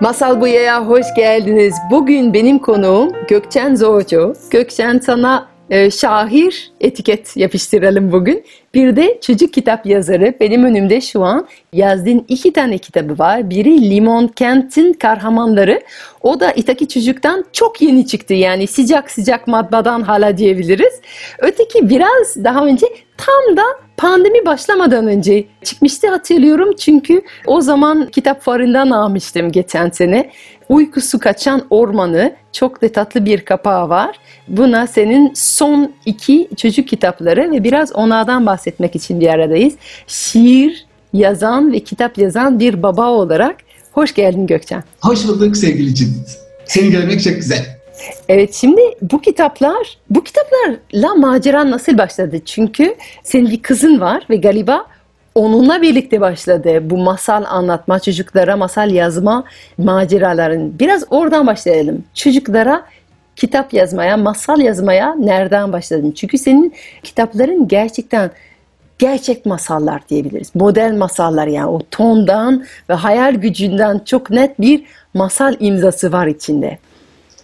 Masal 0.00 0.40
Buya'ya 0.40 0.86
hoş 0.86 1.06
geldiniz. 1.16 1.74
Bugün 1.90 2.34
benim 2.34 2.58
konuğum 2.58 3.12
Gökçen 3.28 3.74
Zoğucu. 3.74 4.34
Gökçen 4.50 4.98
sana 4.98 5.48
e, 5.70 5.90
şahir 5.90 6.72
etiket 6.80 7.36
yapıştıralım 7.36 8.12
bugün. 8.12 8.44
Bir 8.74 8.96
de 8.96 9.18
çocuk 9.20 9.52
kitap 9.52 9.86
yazarı. 9.86 10.34
Benim 10.40 10.64
önümde 10.64 11.00
şu 11.00 11.22
an 11.22 11.48
yazdığın 11.72 12.24
iki 12.28 12.52
tane 12.52 12.78
kitabı 12.78 13.18
var. 13.18 13.50
Biri 13.50 13.90
Limon 13.90 14.28
Kent'in 14.28 14.92
Kahramanları. 14.92 15.80
O 16.22 16.40
da 16.40 16.52
İtaki 16.52 16.88
Çocuk'tan 16.88 17.44
çok 17.52 17.82
yeni 17.82 18.06
çıktı. 18.06 18.34
Yani 18.34 18.66
sıcak 18.66 19.10
sıcak 19.10 19.46
matbadan 19.46 20.02
hala 20.02 20.36
diyebiliriz. 20.36 21.00
Öteki 21.38 21.88
biraz 21.88 22.44
daha 22.44 22.66
önce 22.66 22.86
tam 23.16 23.56
da 23.56 23.62
pandemi 23.96 24.46
başlamadan 24.46 25.06
önce 25.06 25.44
çıkmıştı 25.64 26.08
hatırlıyorum. 26.08 26.76
Çünkü 26.78 27.22
o 27.46 27.60
zaman 27.60 28.06
kitap 28.06 28.42
fuarından 28.42 28.90
almıştım 28.90 29.52
geçen 29.52 29.90
sene. 29.90 30.30
Uykusu 30.68 31.18
Kaçan 31.18 31.62
Ormanı 31.70 32.32
çok 32.52 32.82
da 32.82 32.92
tatlı 32.92 33.24
bir 33.24 33.40
kapağı 33.40 33.88
var. 33.88 34.16
Buna 34.48 34.86
senin 34.86 35.32
son 35.34 35.92
iki 36.06 36.48
çocuk 36.56 36.88
kitapları 36.88 37.50
ve 37.50 37.64
biraz 37.64 37.92
onlardan 37.92 38.46
bahsetmek 38.60 38.96
için 38.96 39.20
bir 39.20 39.28
aradayız. 39.28 39.74
Şiir 40.06 40.86
yazan 41.12 41.72
ve 41.72 41.80
kitap 41.80 42.18
yazan 42.18 42.60
bir 42.60 42.82
baba 42.82 43.08
olarak 43.10 43.56
hoş 43.92 44.14
geldin 44.14 44.46
Gökçen. 44.46 44.84
Hoş 45.00 45.28
bulduk 45.28 45.56
sevgili 45.56 45.94
Cimit. 45.94 46.38
Seni 46.64 46.90
görmek 46.90 47.22
çok 47.22 47.34
güzel. 47.34 47.80
Evet 48.28 48.54
şimdi 48.54 48.80
bu 49.02 49.20
kitaplar, 49.20 49.98
bu 50.10 50.24
kitaplarla 50.24 51.14
maceran 51.14 51.70
nasıl 51.70 51.98
başladı? 51.98 52.40
Çünkü 52.44 52.94
senin 53.22 53.50
bir 53.50 53.62
kızın 53.62 54.00
var 54.00 54.26
ve 54.30 54.36
galiba 54.36 54.86
onunla 55.34 55.82
birlikte 55.82 56.20
başladı 56.20 56.90
bu 56.90 56.96
masal 56.96 57.44
anlatma, 57.44 58.00
çocuklara 58.00 58.56
masal 58.56 58.90
yazma 58.90 59.44
maceraların. 59.78 60.78
Biraz 60.78 61.04
oradan 61.10 61.46
başlayalım. 61.46 62.04
Çocuklara 62.14 62.84
kitap 63.36 63.72
yazmaya, 63.74 64.16
masal 64.16 64.60
yazmaya 64.60 65.14
nereden 65.14 65.72
başladın? 65.72 66.12
Çünkü 66.12 66.38
senin 66.38 66.74
kitapların 67.02 67.68
gerçekten 67.68 68.30
gerçek 69.00 69.46
masallar 69.46 70.08
diyebiliriz. 70.08 70.50
Modern 70.54 70.94
masallar 70.94 71.46
yani 71.46 71.66
o 71.66 71.80
tondan 71.90 72.64
ve 72.88 72.94
hayal 72.94 73.34
gücünden 73.34 74.00
çok 74.04 74.30
net 74.30 74.60
bir 74.60 74.82
masal 75.14 75.56
imzası 75.60 76.12
var 76.12 76.26
içinde. 76.26 76.78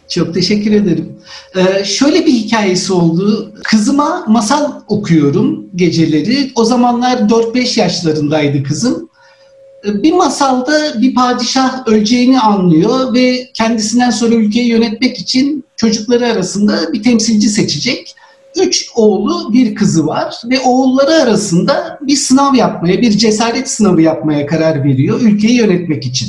Çok 0.08 0.34
teşekkür 0.34 0.72
ederim. 0.72 1.12
Ee, 1.56 1.84
şöyle 1.84 2.27
bir 2.27 2.32
hikayesi 2.32 2.92
oldu. 2.92 3.52
Kızıma 3.64 4.24
masal 4.28 4.72
okuyorum 4.88 5.66
geceleri. 5.77 6.52
O 6.54 6.64
zamanlar 6.64 7.16
4-5 7.16 7.80
yaşlarındaydı 7.80 8.62
kızım. 8.62 9.08
Ee, 9.86 10.02
bir 10.02 10.12
masalda 10.12 11.00
bir 11.00 11.14
padişah 11.14 11.88
öleceğini 11.88 12.40
anlıyor 12.40 13.14
ve 13.14 13.50
kendisinden 13.54 14.10
sonra 14.10 14.34
ülkeyi 14.34 14.68
yönetmek 14.68 15.18
için 15.18 15.64
çocukları 15.77 16.27
arasında 16.27 16.92
bir 16.92 17.02
temsilci 17.02 17.48
seçecek. 17.48 18.14
Üç 18.56 18.90
oğlu 18.94 19.52
bir 19.52 19.74
kızı 19.74 20.06
var 20.06 20.40
ve 20.50 20.60
oğulları 20.60 21.22
arasında 21.22 21.98
bir 22.02 22.17
sınav 22.17 22.55
yapmaya, 22.55 23.00
bir 23.00 23.11
cesaret 23.11 23.70
sınavı 23.70 24.02
yapmaya 24.02 24.46
karar 24.46 24.84
veriyor 24.84 25.20
ülkeyi 25.20 25.56
yönetmek 25.56 26.06
için. 26.06 26.28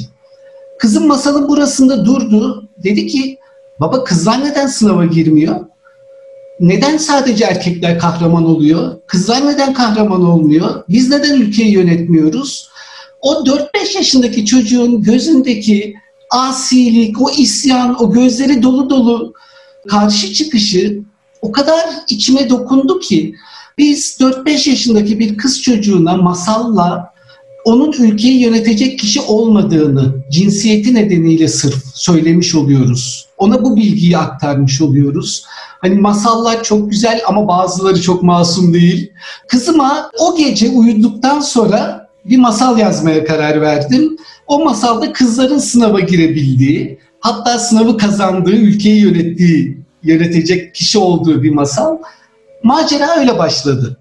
Kızım 0.79 1.07
masalın 1.07 1.47
burasında 1.47 2.05
durdu. 2.05 2.69
Dedi 2.83 3.07
ki 3.07 3.37
Baba 3.79 4.03
kızlar 4.03 4.45
neden 4.45 4.67
sınava 4.67 5.05
girmiyor? 5.05 5.55
Neden 6.59 6.97
sadece 6.97 7.45
erkekler 7.45 7.99
kahraman 7.99 8.45
oluyor? 8.45 8.95
Kızlar 9.07 9.47
neden 9.47 9.73
kahraman 9.73 10.25
olmuyor? 10.25 10.83
Biz 10.89 11.09
neden 11.09 11.41
ülkeyi 11.41 11.71
yönetmiyoruz? 11.71 12.69
O 13.21 13.33
4-5 13.33 13.97
yaşındaki 13.97 14.45
çocuğun 14.45 15.01
gözündeki 15.01 15.95
asilik, 16.31 17.21
o 17.21 17.29
isyan, 17.29 18.03
o 18.03 18.11
gözleri 18.11 18.63
dolu 18.63 18.89
dolu 18.89 19.33
karşı 19.89 20.33
çıkışı 20.33 20.99
o 21.41 21.51
kadar 21.51 21.85
içime 22.09 22.49
dokundu 22.49 22.99
ki 22.99 23.35
biz 23.77 24.17
4-5 24.19 24.69
yaşındaki 24.69 25.19
bir 25.19 25.37
kız 25.37 25.61
çocuğuna 25.61 26.17
masalla 26.17 27.13
onun 27.65 27.91
ülkeyi 27.91 28.39
yönetecek 28.39 28.99
kişi 28.99 29.21
olmadığını 29.21 30.15
cinsiyeti 30.31 30.95
nedeniyle 30.95 31.47
sırf 31.47 31.85
söylemiş 31.93 32.55
oluyoruz. 32.55 33.27
Ona 33.37 33.63
bu 33.63 33.75
bilgiyi 33.75 34.17
aktarmış 34.17 34.81
oluyoruz. 34.81 35.45
Hani 35.81 35.95
masallar 35.95 36.63
çok 36.63 36.91
güzel 36.91 37.21
ama 37.27 37.47
bazıları 37.47 38.01
çok 38.01 38.23
masum 38.23 38.73
değil. 38.73 39.11
Kızıma 39.47 40.11
o 40.19 40.37
gece 40.37 40.69
uyuduktan 40.69 41.39
sonra 41.39 42.07
bir 42.25 42.37
masal 42.37 42.77
yazmaya 42.77 43.25
karar 43.25 43.61
verdim. 43.61 44.17
O 44.47 44.63
masalda 44.63 45.13
kızların 45.13 45.57
sınava 45.57 45.99
girebildiği, 45.99 46.99
hatta 47.19 47.59
sınavı 47.59 47.97
kazandığı, 47.97 48.55
ülkeyi 48.55 49.01
yönettiği, 49.01 49.77
yönetecek 50.03 50.75
kişi 50.75 50.99
olduğu 50.99 51.43
bir 51.43 51.51
masal. 51.51 51.97
Macera 52.63 53.19
öyle 53.19 53.37
başladı. 53.37 53.97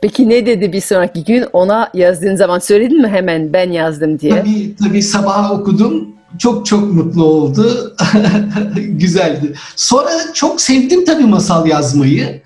Peki 0.00 0.28
ne 0.28 0.46
dedi 0.46 0.72
bir 0.72 0.80
sonraki 0.80 1.24
gün 1.24 1.44
ona 1.52 1.90
yazdığın 1.94 2.36
zaman 2.36 2.58
söyledin 2.58 3.02
mi 3.02 3.08
hemen 3.08 3.52
ben 3.52 3.72
yazdım 3.72 4.20
diye? 4.20 4.32
Tabii 4.32 4.74
tabii 4.84 5.02
sabah 5.02 5.50
okudum. 5.50 6.08
Çok 6.38 6.66
çok 6.66 6.92
mutlu 6.92 7.24
oldu. 7.24 7.96
Güzeldi. 8.76 9.54
Sonra 9.76 10.10
çok 10.34 10.60
sevdim 10.60 11.04
tabii 11.04 11.26
masal 11.26 11.66
yazmayı. 11.66 12.42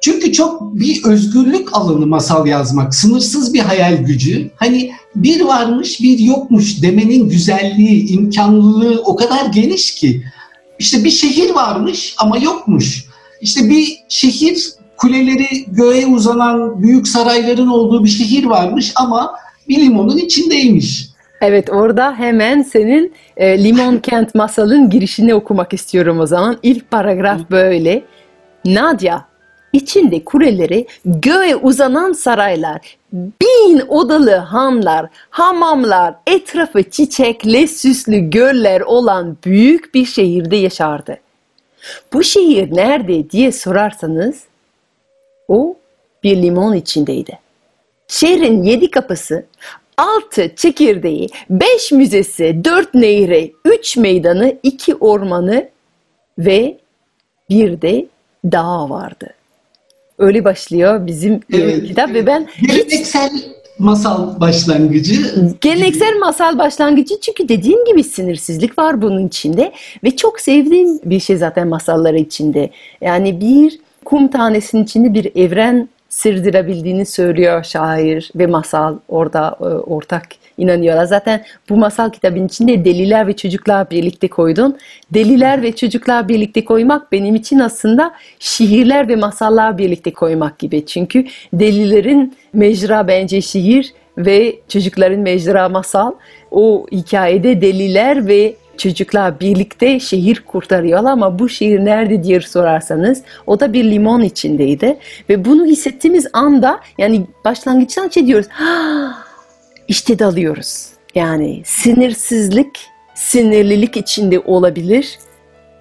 Çünkü 0.00 0.32
çok 0.32 0.74
bir 0.74 1.04
özgürlük 1.04 1.76
alanı 1.76 2.06
masal 2.06 2.46
yazmak. 2.46 2.94
Sınırsız 2.94 3.54
bir 3.54 3.60
hayal 3.60 3.96
gücü. 3.96 4.50
Hani 4.56 4.92
bir 5.16 5.40
varmış 5.40 6.00
bir 6.00 6.18
yokmuş 6.18 6.82
demenin 6.82 7.28
güzelliği, 7.28 8.08
imkanlılığı 8.08 9.02
o 9.04 9.16
kadar 9.16 9.46
geniş 9.46 9.94
ki. 9.94 10.22
İşte 10.82 11.04
bir 11.04 11.10
şehir 11.10 11.50
varmış 11.50 12.14
ama 12.18 12.38
yokmuş. 12.38 13.04
İşte 13.40 13.70
bir 13.70 13.98
şehir 14.08 14.68
kuleleri 14.96 15.64
göğe 15.68 16.06
uzanan 16.06 16.82
büyük 16.82 17.08
sarayların 17.08 17.68
olduğu 17.68 18.04
bir 18.04 18.08
şehir 18.08 18.44
varmış 18.44 18.92
ama 18.96 19.34
bir 19.68 19.76
limonun 19.76 20.16
içindeymiş. 20.16 21.08
Evet 21.40 21.70
orada 21.70 22.14
hemen 22.18 22.62
senin 22.62 23.14
e, 23.36 23.64
Limon 23.64 23.96
Kent 23.96 24.34
masalın 24.34 24.90
girişini 24.90 25.34
okumak 25.34 25.72
istiyorum 25.72 26.20
o 26.20 26.26
zaman. 26.26 26.58
İlk 26.62 26.90
paragraf 26.90 27.50
böyle. 27.50 28.04
Nadia 28.64 29.20
içinde 29.72 30.24
kuleleri 30.24 30.86
göğe 31.04 31.56
uzanan 31.56 32.12
saraylar, 32.12 32.96
bin 33.12 33.80
odalı 33.88 34.34
hanlar, 34.34 35.06
hamamlar, 35.30 36.14
etrafı 36.26 36.90
çiçekle 36.90 37.66
süslü 37.66 38.30
göller 38.30 38.80
olan 38.80 39.36
büyük 39.44 39.94
bir 39.94 40.04
şehirde 40.04 40.56
yaşardı. 40.56 41.16
Bu 42.12 42.22
şehir 42.22 42.76
nerede 42.76 43.30
diye 43.30 43.52
sorarsanız 43.52 44.42
o 45.48 45.76
bir 46.22 46.42
limon 46.42 46.74
içindeydi. 46.74 47.38
Şehrin 48.08 48.62
yedi 48.62 48.90
kapısı, 48.90 49.46
altı 49.96 50.54
çekirdeği, 50.56 51.28
beş 51.50 51.92
müzesi, 51.92 52.64
dört 52.64 52.94
nehri, 52.94 53.52
üç 53.64 53.96
meydanı, 53.96 54.56
iki 54.62 54.94
ormanı 54.94 55.68
ve 56.38 56.78
bir 57.50 57.82
de 57.82 58.06
dağ 58.44 58.90
vardı. 58.90 59.34
Öyle 60.22 60.44
başlıyor 60.44 61.06
bizim 61.06 61.40
evet, 61.52 61.84
kitap 61.84 62.14
ve 62.14 62.26
ben 62.26 62.46
geleneksel 62.60 63.30
hiç... 63.30 63.44
masal 63.78 64.40
başlangıcı. 64.40 65.14
Geleneksel 65.60 66.18
masal 66.18 66.58
başlangıcı 66.58 67.20
çünkü 67.20 67.48
dediğim 67.48 67.84
gibi 67.84 68.04
sinirsizlik 68.04 68.78
var 68.78 69.02
bunun 69.02 69.26
içinde 69.26 69.72
ve 70.04 70.16
çok 70.16 70.40
sevdiğim 70.40 71.00
bir 71.04 71.20
şey 71.20 71.36
zaten 71.36 71.68
masalları 71.68 72.18
içinde. 72.18 72.70
Yani 73.00 73.40
bir 73.40 73.78
kum 74.04 74.28
tanesinin 74.28 74.84
içinde 74.84 75.14
bir 75.14 75.36
evren 75.36 75.88
sırdırabildiğini 76.08 77.06
söylüyor 77.06 77.64
şair 77.64 78.30
ve 78.36 78.46
masal 78.46 78.98
orada 79.08 79.56
e, 79.60 79.64
ortak 79.64 80.26
inanıyorlar. 80.58 81.04
Zaten 81.04 81.44
bu 81.68 81.76
masal 81.76 82.10
kitabın 82.10 82.46
içinde 82.46 82.84
deliler 82.84 83.26
ve 83.26 83.36
çocuklar 83.36 83.90
birlikte 83.90 84.28
koydun. 84.28 84.78
Deliler 85.14 85.62
ve 85.62 85.72
çocuklar 85.76 86.28
birlikte 86.28 86.64
koymak 86.64 87.12
benim 87.12 87.34
için 87.34 87.58
aslında 87.58 88.14
şiirler 88.38 89.08
ve 89.08 89.16
masallar 89.16 89.78
birlikte 89.78 90.12
koymak 90.12 90.58
gibi. 90.58 90.86
Çünkü 90.86 91.26
delilerin 91.52 92.36
mecra 92.52 93.08
bence 93.08 93.40
şiir 93.40 93.92
ve 94.18 94.56
çocukların 94.68 95.20
mecra 95.20 95.68
masal. 95.68 96.12
O 96.50 96.86
hikayede 96.92 97.60
deliler 97.60 98.26
ve 98.26 98.54
çocuklar 98.76 99.40
birlikte 99.40 100.00
şehir 100.00 100.42
kurtarıyorlar 100.46 101.12
ama 101.12 101.38
bu 101.38 101.48
şehir 101.48 101.84
nerede 101.84 102.22
diye 102.22 102.40
sorarsanız 102.40 103.22
o 103.46 103.60
da 103.60 103.72
bir 103.72 103.84
limon 103.84 104.20
içindeydi. 104.20 104.98
Ve 105.28 105.44
bunu 105.44 105.66
hissettiğimiz 105.66 106.26
anda 106.32 106.80
yani 106.98 107.26
başlangıçtan 107.44 108.08
şey 108.08 108.26
diyoruz. 108.26 108.46
"Ha, 108.50 109.21
işte 109.92 110.18
dalıyoruz. 110.18 110.86
Yani 111.14 111.62
sinirsizlik, 111.64 112.68
sinirlilik 113.14 113.96
içinde 113.96 114.40
olabilir. 114.40 115.18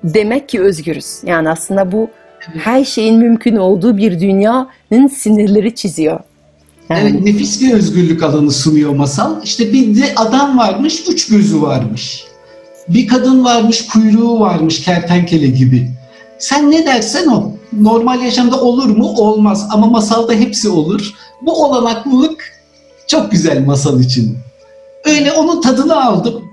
Demek 0.03 0.49
ki 0.49 0.61
özgürüz. 0.61 1.17
Yani 1.25 1.49
aslında 1.49 1.91
bu 1.91 2.09
her 2.39 2.85
şeyin 2.85 3.17
mümkün 3.17 3.55
olduğu 3.55 3.97
bir 3.97 4.19
dünyanın 4.19 5.07
sinirleri 5.07 5.75
çiziyor. 5.75 6.19
Yani 6.89 6.99
Evet, 7.01 7.21
nefis 7.21 7.61
bir 7.61 7.73
özgürlük 7.73 8.23
alanı 8.23 8.51
sunuyor 8.51 8.95
masal. 8.95 9.43
İşte 9.43 9.73
bir 9.73 10.01
de 10.01 10.05
adam 10.15 10.57
varmış, 10.57 11.03
üç 11.09 11.27
gözü 11.27 11.61
varmış. 11.61 12.23
Bir 12.87 13.07
kadın 13.07 13.43
varmış, 13.43 13.87
kuyruğu 13.87 14.39
varmış 14.39 14.81
kertenkele 14.81 15.47
gibi. 15.47 15.89
Sen 16.39 16.71
ne 16.71 16.85
dersen 16.85 17.27
o. 17.27 17.51
Normal 17.73 18.21
yaşamda 18.21 18.61
olur 18.61 18.97
mu? 18.97 19.05
Olmaz. 19.17 19.67
Ama 19.71 19.87
masalda 19.87 20.33
hepsi 20.33 20.69
olur. 20.69 21.13
Bu 21.41 21.65
olanaklılık 21.65 22.60
çok 23.11 23.31
güzel 23.31 23.65
masal 23.65 23.99
için. 23.99 24.37
Öyle 25.05 25.31
onun 25.31 25.61
tadını 25.61 26.05
aldım. 26.05 26.43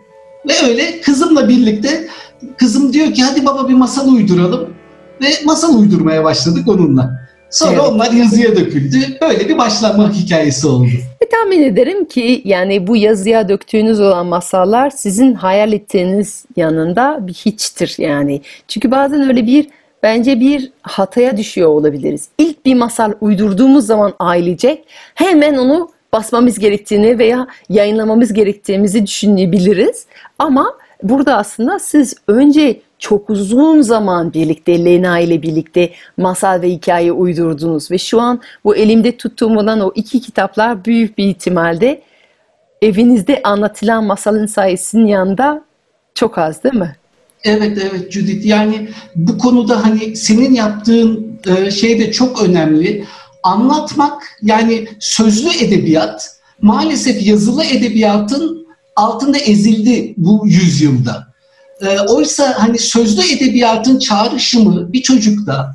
Ve 0.48 0.52
öyle 0.68 1.00
kızımla 1.00 1.48
birlikte 1.48 2.08
kızım 2.56 2.92
diyor 2.92 3.14
ki 3.14 3.22
hadi 3.22 3.46
baba 3.46 3.68
bir 3.68 3.74
masal 3.74 4.08
uyduralım. 4.08 4.74
Ve 5.22 5.26
masal 5.44 5.78
uydurmaya 5.78 6.24
başladık 6.24 6.68
onunla. 6.68 7.28
Sonra 7.50 7.72
Evet. 7.72 7.82
onlar 7.90 8.12
yazıya 8.12 8.56
döküldü. 8.56 8.96
Böyle 9.20 9.48
bir 9.48 9.58
başlama 9.58 10.12
hikayesi 10.12 10.66
oldu. 10.66 10.88
Ve 11.22 11.28
tahmin 11.28 11.62
ederim 11.62 12.04
ki 12.04 12.42
yani 12.44 12.86
bu 12.86 12.96
yazıya 12.96 13.48
döktüğünüz 13.48 14.00
olan 14.00 14.26
masallar 14.26 14.90
sizin 14.90 15.34
hayal 15.34 15.72
ettiğiniz 15.72 16.44
yanında 16.56 17.18
bir 17.20 17.32
hiçtir 17.32 17.94
yani. 17.98 18.42
Çünkü 18.68 18.90
bazen 18.90 19.28
öyle 19.28 19.46
bir 19.46 19.68
bence 20.02 20.40
bir 20.40 20.72
hataya 20.82 21.36
düşüyor 21.36 21.68
olabiliriz. 21.68 22.28
İlk 22.38 22.66
bir 22.66 22.74
masal 22.74 23.12
uydurduğumuz 23.20 23.86
zaman 23.86 24.14
ailecek 24.18 24.84
hemen 25.14 25.56
onu 25.56 25.90
basmamız 26.12 26.58
gerektiğini 26.58 27.18
veya 27.18 27.46
yayınlamamız 27.68 28.32
gerektiğimizi 28.32 29.06
düşünebiliriz. 29.06 30.06
Ama 30.38 30.74
burada 31.02 31.36
aslında 31.36 31.78
siz 31.78 32.14
önce 32.28 32.80
çok 32.98 33.30
uzun 33.30 33.80
zaman 33.80 34.32
birlikte 34.32 34.84
Lena 34.84 35.18
ile 35.18 35.42
birlikte 35.42 35.90
masal 36.16 36.62
ve 36.62 36.70
hikaye 36.70 37.12
uydurdunuz 37.12 37.90
ve 37.90 37.98
şu 37.98 38.20
an 38.20 38.40
bu 38.64 38.76
elimde 38.76 39.16
tuttuğum 39.16 39.56
olan 39.56 39.80
o 39.80 39.92
iki 39.94 40.20
kitaplar 40.20 40.84
büyük 40.84 41.18
bir 41.18 41.24
ihtimalle 41.24 42.02
evinizde 42.82 43.40
anlatılan 43.44 44.04
masalın 44.04 44.46
sayesinin 44.46 45.06
yanında 45.06 45.64
çok 46.14 46.38
az 46.38 46.64
değil 46.64 46.74
mi? 46.74 46.96
Evet 47.44 47.78
evet 47.90 48.12
Judith 48.12 48.46
yani 48.46 48.88
bu 49.16 49.38
konuda 49.38 49.84
hani 49.84 50.16
senin 50.16 50.54
yaptığın 50.54 51.40
e, 51.46 51.70
şey 51.70 51.98
de 51.98 52.12
çok 52.12 52.42
önemli. 52.42 53.04
Anlatmak 53.42 54.22
yani 54.42 54.88
sözlü 55.00 55.48
edebiyat 55.58 56.38
maalesef 56.62 57.26
yazılı 57.26 57.64
edebiyatın 57.64 58.66
altında 58.96 59.38
ezildi 59.38 60.14
bu 60.16 60.42
yüzyılda. 60.46 61.28
E, 61.80 62.00
oysa 62.00 62.54
hani 62.58 62.78
sözlü 62.78 63.22
edebiyatın 63.32 63.98
çağrışımı 63.98 64.92
bir 64.92 65.02
çocukta 65.02 65.74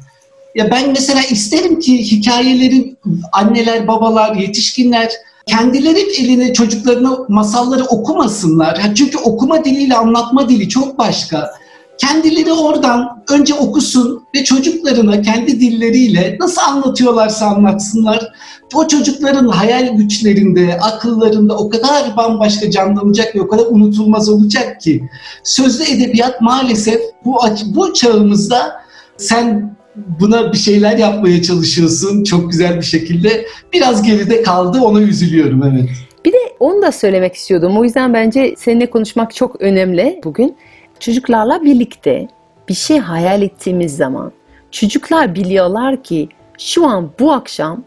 ya 0.55 0.71
ben 0.71 0.91
mesela 0.91 1.21
isterim 1.23 1.79
ki 1.79 2.11
hikayelerin 2.11 2.97
anneler, 3.31 3.87
babalar, 3.87 4.35
yetişkinler 4.35 5.11
kendileri 5.45 5.99
eline 5.99 6.53
çocuklarına 6.53 7.17
masalları 7.29 7.83
okumasınlar. 7.83 8.95
Çünkü 8.95 9.17
okuma 9.17 9.65
diliyle 9.65 9.95
anlatma 9.95 10.49
dili 10.49 10.69
çok 10.69 10.97
başka. 10.97 11.53
Kendileri 11.97 12.53
oradan 12.53 13.23
önce 13.29 13.53
okusun 13.53 14.23
ve 14.35 14.43
çocuklarına 14.43 15.21
kendi 15.21 15.59
dilleriyle 15.59 16.37
nasıl 16.39 16.61
anlatıyorlarsa 16.61 17.45
anlatsınlar. 17.45 18.31
O 18.73 18.87
çocukların 18.87 19.47
hayal 19.47 19.95
güçlerinde, 19.97 20.79
akıllarında 20.81 21.57
o 21.57 21.69
kadar 21.69 22.17
bambaşka 22.17 22.71
canlanacak 22.71 23.35
ve 23.35 23.41
o 23.41 23.47
kadar 23.47 23.65
unutulmaz 23.69 24.29
olacak 24.29 24.81
ki. 24.81 25.03
Sözlü 25.43 25.83
edebiyat 25.83 26.41
maalesef 26.41 27.01
bu 27.25 27.37
bu 27.65 27.93
çağımızda 27.93 28.81
sen 29.17 29.75
buna 29.95 30.53
bir 30.53 30.57
şeyler 30.57 30.97
yapmaya 30.97 31.41
çalışıyorsun 31.41 32.23
çok 32.23 32.51
güzel 32.51 32.77
bir 32.77 32.85
şekilde. 32.85 33.45
Biraz 33.73 34.03
geride 34.03 34.43
kaldı 34.43 34.79
ona 34.81 35.01
üzülüyorum 35.01 35.63
evet. 35.63 35.89
Bir 36.25 36.33
de 36.33 36.37
onu 36.59 36.81
da 36.81 36.91
söylemek 36.91 37.35
istiyordum. 37.35 37.77
O 37.77 37.83
yüzden 37.83 38.13
bence 38.13 38.55
seninle 38.57 38.89
konuşmak 38.89 39.35
çok 39.35 39.61
önemli 39.61 40.21
bugün. 40.23 40.55
Çocuklarla 41.03 41.63
birlikte 41.63 42.27
bir 42.69 42.73
şey 42.73 42.99
hayal 42.99 43.41
ettiğimiz 43.41 43.95
zaman 43.95 44.31
çocuklar 44.71 45.35
biliyorlar 45.35 46.03
ki 46.03 46.29
şu 46.57 46.87
an 46.87 47.09
bu 47.19 47.31
akşam 47.31 47.83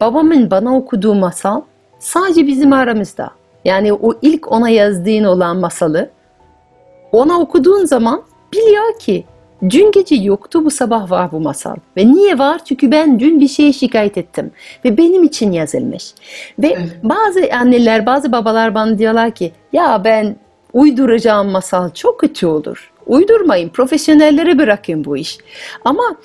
babamın 0.00 0.50
bana 0.50 0.76
okuduğu 0.76 1.14
masal 1.14 1.62
sadece 1.98 2.46
bizim 2.46 2.72
aramızda. 2.72 3.30
Yani 3.64 3.92
o 3.92 4.14
ilk 4.22 4.52
ona 4.52 4.68
yazdığın 4.68 5.24
olan 5.24 5.56
masalı 5.56 6.10
ona 7.12 7.40
okuduğun 7.40 7.84
zaman 7.84 8.22
biliyor 8.52 8.98
ki 8.98 9.24
dün 9.70 9.92
gece 9.92 10.14
yoktu 10.14 10.64
bu 10.64 10.70
sabah 10.70 11.10
var 11.10 11.32
bu 11.32 11.40
masal. 11.40 11.76
Ve 11.96 12.06
niye 12.06 12.38
var? 12.38 12.64
Çünkü 12.64 12.90
ben 12.90 13.20
dün 13.20 13.40
bir 13.40 13.48
şeye 13.48 13.72
şikayet 13.72 14.18
ettim. 14.18 14.50
Ve 14.84 14.96
benim 14.96 15.22
için 15.22 15.52
yazılmış. 15.52 16.14
Ve 16.58 16.78
bazı 17.02 17.40
anneler, 17.60 18.06
bazı 18.06 18.32
babalar 18.32 18.74
bana 18.74 18.98
diyorlar 18.98 19.30
ki 19.30 19.52
ya 19.72 20.04
ben 20.04 20.36
uyduracağım 20.72 21.50
masal 21.50 21.90
çok 21.90 22.20
kötü 22.20 22.46
olur. 22.46 22.92
Uydurmayın, 23.06 23.68
profesyonellere 23.68 24.58
bırakın 24.58 25.04
bu 25.04 25.16
iş. 25.16 25.38
Ama 25.84 26.16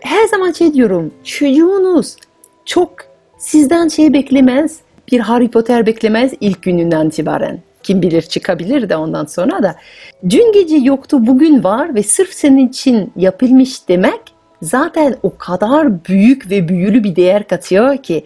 her 0.00 0.26
zaman 0.26 0.52
şey 0.52 0.74
diyorum, 0.74 1.14
çocuğunuz 1.24 2.16
çok 2.64 2.94
sizden 3.38 3.88
şey 3.88 4.12
beklemez, 4.12 4.78
bir 5.12 5.20
Harry 5.20 5.50
Potter 5.50 5.86
beklemez 5.86 6.32
ilk 6.40 6.62
gününden 6.62 7.06
itibaren. 7.06 7.60
Kim 7.82 8.02
bilir 8.02 8.22
çıkabilir 8.22 8.88
de 8.88 8.96
ondan 8.96 9.24
sonra 9.24 9.62
da. 9.62 9.76
Dün 10.30 10.52
gece 10.52 10.76
yoktu, 10.76 11.26
bugün 11.26 11.64
var 11.64 11.94
ve 11.94 12.02
sırf 12.02 12.32
senin 12.32 12.68
için 12.68 13.12
yapılmış 13.16 13.88
demek 13.88 14.20
zaten 14.62 15.16
o 15.22 15.36
kadar 15.36 16.04
büyük 16.04 16.50
ve 16.50 16.68
büyülü 16.68 17.04
bir 17.04 17.16
değer 17.16 17.48
katıyor 17.48 17.96
ki 17.96 18.24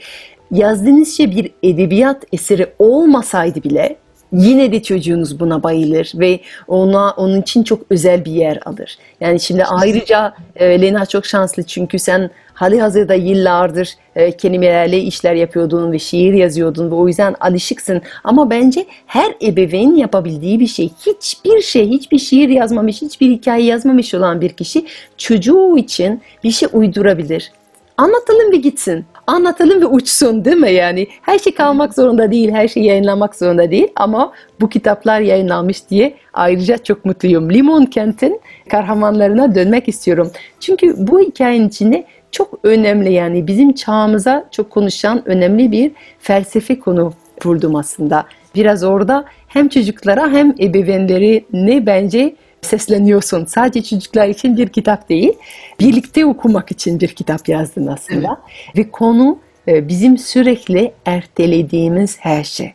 yazdığınız 0.50 1.16
şey 1.16 1.30
bir 1.30 1.50
edebiyat 1.62 2.24
eseri 2.32 2.66
olmasaydı 2.78 3.62
bile 3.62 3.96
yine 4.32 4.72
de 4.72 4.82
çocuğunuz 4.82 5.40
buna 5.40 5.62
bayılır 5.62 6.12
ve 6.14 6.40
ona 6.68 7.10
onun 7.10 7.40
için 7.40 7.62
çok 7.62 7.80
özel 7.90 8.24
bir 8.24 8.32
yer 8.32 8.58
alır. 8.64 8.98
Yani 9.20 9.40
şimdi 9.40 9.64
ayrıca 9.64 10.34
e, 10.56 10.82
Lena 10.82 11.06
çok 11.06 11.26
şanslı 11.26 11.62
çünkü 11.62 11.98
sen 11.98 12.30
hali 12.54 12.80
hazırda 12.80 13.14
yıllardır 13.14 13.94
e, 14.16 14.36
kelimelerle 14.36 14.98
işler 14.98 15.34
yapıyordun 15.34 15.92
ve 15.92 15.98
şiir 15.98 16.32
yazıyordun 16.32 16.90
ve 16.90 16.94
o 16.94 17.08
yüzden 17.08 17.34
alışıksın. 17.40 18.02
Ama 18.24 18.50
bence 18.50 18.86
her 19.06 19.34
ebeveyn 19.42 19.94
yapabildiği 19.94 20.60
bir 20.60 20.66
şey. 20.66 20.90
Hiçbir 21.06 21.60
şey, 21.60 21.88
hiçbir 21.88 22.18
şiir 22.18 22.48
yazmamış, 22.48 23.02
hiçbir 23.02 23.30
hikaye 23.30 23.64
yazmamış 23.64 24.14
olan 24.14 24.40
bir 24.40 24.50
kişi 24.50 24.86
çocuğu 25.16 25.78
için 25.78 26.22
bir 26.44 26.50
şey 26.50 26.68
uydurabilir. 26.72 27.52
Anlatalım 27.98 28.52
ve 28.52 28.56
gitsin. 28.56 29.04
Anlatalım 29.26 29.80
ve 29.80 29.86
uçsun 29.86 30.44
değil 30.44 30.56
mi 30.56 30.72
yani? 30.72 31.06
Her 31.22 31.38
şey 31.38 31.54
kalmak 31.54 31.94
zorunda 31.94 32.30
değil, 32.30 32.50
her 32.50 32.68
şey 32.68 32.82
yayınlanmak 32.82 33.36
zorunda 33.36 33.70
değil 33.70 33.88
ama 33.96 34.32
bu 34.60 34.68
kitaplar 34.68 35.20
yayınlanmış 35.20 35.90
diye 35.90 36.14
ayrıca 36.32 36.78
çok 36.78 37.04
mutluyum. 37.04 37.50
Limon 37.50 37.84
Kent'in 37.84 38.40
kahramanlarına 38.70 39.54
dönmek 39.54 39.88
istiyorum. 39.88 40.30
Çünkü 40.60 40.94
bu 40.98 41.20
hikayenin 41.20 41.68
içinde 41.68 42.04
çok 42.30 42.58
önemli 42.62 43.12
yani 43.12 43.46
bizim 43.46 43.72
çağımıza 43.72 44.48
çok 44.50 44.70
konuşan 44.70 45.28
önemli 45.28 45.72
bir 45.72 45.92
felsefe 46.18 46.78
konu 46.78 47.12
buldum 47.44 47.76
aslında. 47.76 48.26
Biraz 48.54 48.84
orada 48.84 49.24
hem 49.48 49.68
çocuklara 49.68 50.30
hem 50.30 50.54
ebeveynleri 50.60 51.44
ne 51.52 51.86
bence 51.86 52.34
sesleniyorsun. 52.62 53.44
Sadece 53.44 53.82
çocuklar 53.82 54.28
için 54.28 54.56
bir 54.56 54.68
kitap 54.68 55.08
değil, 55.08 55.32
birlikte 55.80 56.26
okumak 56.26 56.70
için 56.70 57.00
bir 57.00 57.08
kitap 57.08 57.48
yazdın 57.48 57.86
aslında. 57.86 58.40
Ve 58.76 58.90
konu 58.90 59.38
e, 59.68 59.88
bizim 59.88 60.18
sürekli 60.18 60.92
ertelediğimiz 61.06 62.16
her 62.20 62.44
şey. 62.44 62.72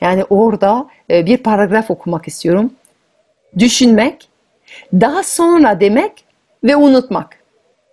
Yani 0.00 0.24
orada 0.24 0.86
e, 1.10 1.26
bir 1.26 1.36
paragraf 1.36 1.90
okumak 1.90 2.28
istiyorum. 2.28 2.70
Düşünmek, 3.58 4.28
daha 4.92 5.22
sonra 5.22 5.80
demek 5.80 6.24
ve 6.64 6.76
unutmak. 6.76 7.36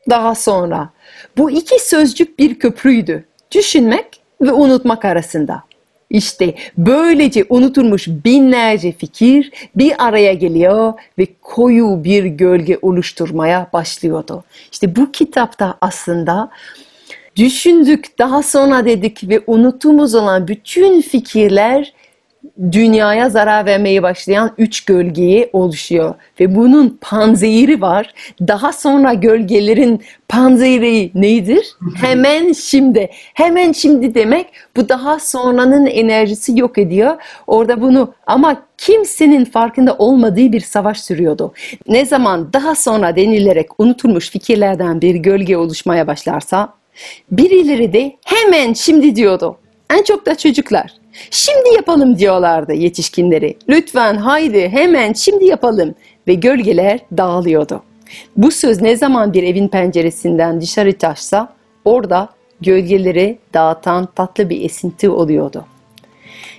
Daha 0.09 0.35
sonra. 0.35 0.89
Bu 1.37 1.51
iki 1.51 1.79
sözcük 1.79 2.39
bir 2.39 2.59
köprüydü. 2.59 3.25
Düşünmek 3.51 4.21
ve 4.41 4.51
unutmak 4.51 5.05
arasında. 5.05 5.63
İşte 6.13 6.55
böylece 6.77 7.45
unutulmuş 7.49 8.07
binlerce 8.07 8.91
fikir 8.91 9.51
bir 9.75 10.07
araya 10.07 10.33
geliyor 10.33 10.93
ve 11.17 11.27
koyu 11.41 12.03
bir 12.03 12.25
gölge 12.25 12.77
oluşturmaya 12.81 13.67
başlıyordu. 13.73 14.43
İşte 14.71 14.95
bu 14.95 15.11
kitapta 15.11 15.77
aslında 15.81 16.49
düşündük, 17.35 18.19
daha 18.19 18.43
sonra 18.43 18.85
dedik 18.85 19.29
ve 19.29 19.41
unuttuğumuz 19.47 20.15
olan 20.15 20.47
bütün 20.47 21.01
fikirler 21.01 21.93
dünyaya 22.71 23.29
zarar 23.29 23.65
vermeye 23.65 24.03
başlayan 24.03 24.51
üç 24.57 24.85
gölgeyi 24.85 25.49
oluşuyor. 25.53 26.15
Ve 26.39 26.55
bunun 26.55 26.97
panzehiri 27.01 27.81
var. 27.81 28.13
Daha 28.47 28.73
sonra 28.73 29.13
gölgelerin 29.13 30.01
panzehiri 30.29 31.11
nedir? 31.15 31.65
Hemen 31.95 32.53
şimdi. 32.53 33.09
Hemen 33.33 33.71
şimdi 33.71 34.15
demek 34.15 34.47
bu 34.77 34.89
daha 34.89 35.19
sonranın 35.19 35.85
enerjisi 35.85 36.59
yok 36.59 36.77
ediyor. 36.77 37.15
Orada 37.47 37.81
bunu 37.81 38.13
ama 38.27 38.61
kimsenin 38.77 39.45
farkında 39.45 39.95
olmadığı 39.97 40.51
bir 40.51 40.61
savaş 40.61 41.01
sürüyordu. 41.01 41.53
Ne 41.87 42.05
zaman 42.05 42.53
daha 42.53 42.75
sonra 42.75 43.15
denilerek 43.15 43.69
unutulmuş 43.77 44.29
fikirlerden 44.29 45.01
bir 45.01 45.15
gölge 45.15 45.57
oluşmaya 45.57 46.07
başlarsa 46.07 46.73
birileri 47.31 47.93
de 47.93 48.15
hemen 48.25 48.73
şimdi 48.73 49.15
diyordu. 49.15 49.57
En 49.89 50.03
çok 50.03 50.25
da 50.25 50.35
çocuklar. 50.35 51.02
Şimdi 51.31 51.75
yapalım 51.75 52.17
diyorlardı 52.17 52.73
yetişkinleri. 52.73 53.57
Lütfen 53.69 54.15
haydi 54.15 54.69
hemen 54.69 55.13
şimdi 55.13 55.45
yapalım. 55.45 55.95
Ve 56.27 56.33
gölgeler 56.33 56.99
dağılıyordu. 57.17 57.83
Bu 58.37 58.51
söz 58.51 58.81
ne 58.81 58.95
zaman 58.95 59.33
bir 59.33 59.43
evin 59.43 59.67
penceresinden 59.67 60.61
dışarı 60.61 60.97
taşsa 60.97 61.53
orada 61.85 62.29
gölgeleri 62.61 63.37
dağıtan 63.53 64.05
tatlı 64.15 64.49
bir 64.49 64.65
esinti 64.65 65.09
oluyordu. 65.09 65.65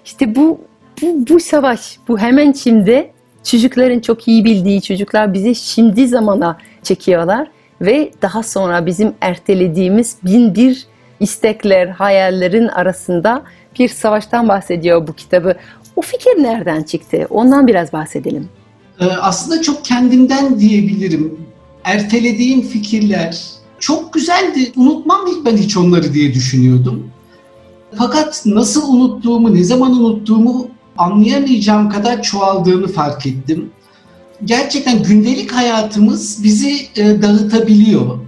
İşte 0.04 0.34
bu, 0.34 0.60
bu, 1.02 1.28
bu 1.28 1.40
savaş, 1.40 1.98
bu 2.08 2.18
hemen 2.18 2.52
şimdi 2.52 3.10
çocukların 3.44 4.00
çok 4.00 4.28
iyi 4.28 4.44
bildiği 4.44 4.82
çocuklar 4.82 5.34
bizi 5.34 5.54
şimdi 5.54 6.08
zamana 6.08 6.58
çekiyorlar 6.82 7.48
ve 7.80 8.10
daha 8.22 8.42
sonra 8.42 8.86
bizim 8.86 9.14
ertelediğimiz 9.20 10.16
bin 10.22 10.54
bir 10.54 10.86
istekler, 11.20 11.88
hayallerin 11.88 12.68
arasında 12.68 13.42
bir 13.78 13.88
savaştan 13.88 14.48
bahsediyor 14.48 15.06
bu 15.06 15.12
kitabı. 15.12 15.54
O 15.96 16.00
fikir 16.02 16.42
nereden 16.42 16.82
çıktı? 16.82 17.26
Ondan 17.30 17.66
biraz 17.66 17.92
bahsedelim. 17.92 18.48
Ee, 19.00 19.04
aslında 19.04 19.62
çok 19.62 19.84
kendimden 19.84 20.58
diyebilirim. 20.60 21.40
Ertelediğim 21.84 22.62
fikirler 22.62 23.42
çok 23.78 24.12
güzeldi. 24.12 24.72
Unutmam 24.76 25.20
ben 25.44 25.56
hiç 25.56 25.76
onları 25.76 26.14
diye 26.14 26.34
düşünüyordum. 26.34 27.10
Fakat 27.98 28.42
nasıl 28.46 28.94
unuttuğumu, 28.94 29.54
ne 29.54 29.64
zaman 29.64 29.92
unuttuğumu 29.92 30.68
anlayamayacağım 30.98 31.88
kadar 31.88 32.22
çoğaldığını 32.22 32.88
fark 32.88 33.26
ettim. 33.26 33.70
Gerçekten 34.44 35.02
gündelik 35.02 35.52
hayatımız 35.52 36.44
bizi 36.44 36.88
e, 36.96 37.22
dağıtabiliyor. 37.22 38.18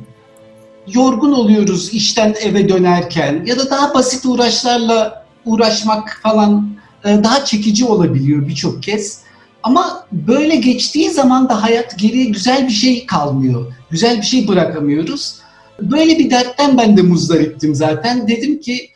Yorgun 0.95 1.33
oluyoruz 1.33 1.95
işten 1.95 2.35
eve 2.43 2.69
dönerken 2.69 3.45
ya 3.47 3.59
da 3.59 3.71
daha 3.71 3.95
basit 3.95 4.27
uğraşlarla 4.27 5.26
uğraşmak 5.47 6.21
falan 6.23 6.71
e, 7.05 7.25
daha 7.25 7.45
çekici 7.45 7.85
olabiliyor 7.85 8.49
birçok 8.49 8.83
kez. 8.83 9.21
Ama 9.63 10.07
böyle 10.13 10.57
geçtiği 10.57 11.11
zaman 11.11 11.49
da 11.49 11.63
hayat 11.63 11.99
geriye 11.99 12.25
güzel 12.25 12.67
bir 12.67 12.73
şey 12.73 13.07
kalmıyor. 13.07 13.73
Güzel 13.91 14.17
bir 14.17 14.23
şey 14.23 14.49
bırakamıyoruz. 14.49 15.39
Böyle 15.81 16.19
bir 16.19 16.31
dertten 16.31 16.79
ben 16.79 16.97
de 16.97 17.03
muzdariptim 17.03 17.75
zaten. 17.75 18.29
Dedim 18.29 18.61
ki 18.61 18.91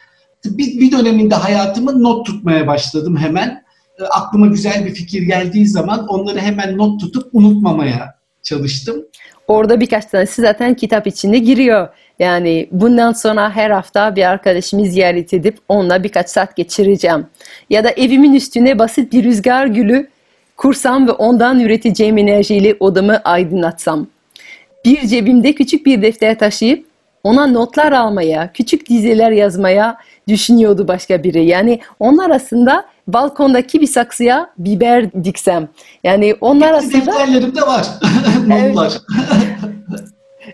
bir, 0.45 0.80
bir 0.80 0.92
döneminde 0.92 1.35
hayatımı 1.35 2.02
not 2.02 2.26
tutmaya 2.26 2.66
başladım 2.66 3.16
hemen. 3.16 3.64
E, 4.00 4.04
aklıma 4.04 4.47
güzel 4.47 4.87
bir 4.87 4.95
fikir 4.95 5.23
geldiği 5.23 5.69
zaman 5.69 6.07
onları 6.07 6.38
hemen 6.38 6.78
not 6.78 7.00
tutup 7.00 7.35
unutmamaya 7.35 8.14
çalıştım. 8.42 9.04
Orada 9.49 9.80
birkaç 9.80 10.07
tanesi 10.07 10.42
zaten 10.42 10.75
kitap 10.75 11.07
içinde 11.07 11.38
giriyor. 11.38 11.88
Yani 12.20 12.68
bundan 12.70 13.12
sonra 13.12 13.50
her 13.50 13.70
hafta 13.70 14.16
bir 14.16 14.24
arkadaşımı 14.24 14.86
ziyaret 14.86 15.34
edip 15.34 15.58
onunla 15.68 16.02
birkaç 16.02 16.30
saat 16.30 16.56
geçireceğim. 16.56 17.26
Ya 17.70 17.84
da 17.84 17.90
evimin 17.90 18.34
üstüne 18.34 18.78
basit 18.78 19.12
bir 19.12 19.24
rüzgar 19.24 19.66
gülü 19.66 20.08
kursam 20.56 21.08
ve 21.08 21.12
ondan 21.12 21.60
üreteceğim 21.60 22.18
enerjiyle 22.18 22.76
odamı 22.80 23.20
aydınlatsam. 23.24 24.06
Bir 24.84 25.06
cebimde 25.06 25.52
küçük 25.52 25.86
bir 25.86 26.02
defter 26.02 26.38
taşıyıp 26.38 26.86
ona 27.24 27.46
notlar 27.46 27.92
almaya, 27.92 28.52
küçük 28.52 28.88
dizeler 28.88 29.30
yazmaya 29.30 29.96
düşünüyordu 30.28 30.88
başka 30.88 31.24
biri. 31.24 31.44
Yani 31.44 31.80
onlar 31.98 32.30
aslında 32.30 32.84
balkondaki 33.08 33.80
bir 33.80 33.86
saksıya 33.86 34.50
biber 34.58 35.12
diksem. 35.24 35.68
Yani 36.04 36.34
onlar 36.40 36.72
aslında... 36.72 37.06
Defterlerimde 37.06 37.62
var 37.62 37.86
notlar. 38.46 38.92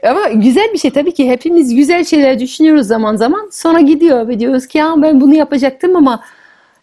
Ama 0.07 0.29
güzel 0.29 0.73
bir 0.73 0.79
şey 0.79 0.91
tabii 0.91 1.15
ki. 1.15 1.31
Hepimiz 1.31 1.75
güzel 1.75 2.05
şeyler 2.05 2.41
düşünüyoruz 2.41 2.87
zaman 2.87 3.17
zaman. 3.17 3.49
Sonra 3.53 3.81
gidiyor. 3.81 4.29
Ve 4.29 4.41
diyoruz 4.41 4.67
ki 4.67 4.79
ya 4.79 4.95
ben 5.03 5.21
bunu 5.21 5.35
yapacaktım 5.35 5.97
ama 5.97 6.23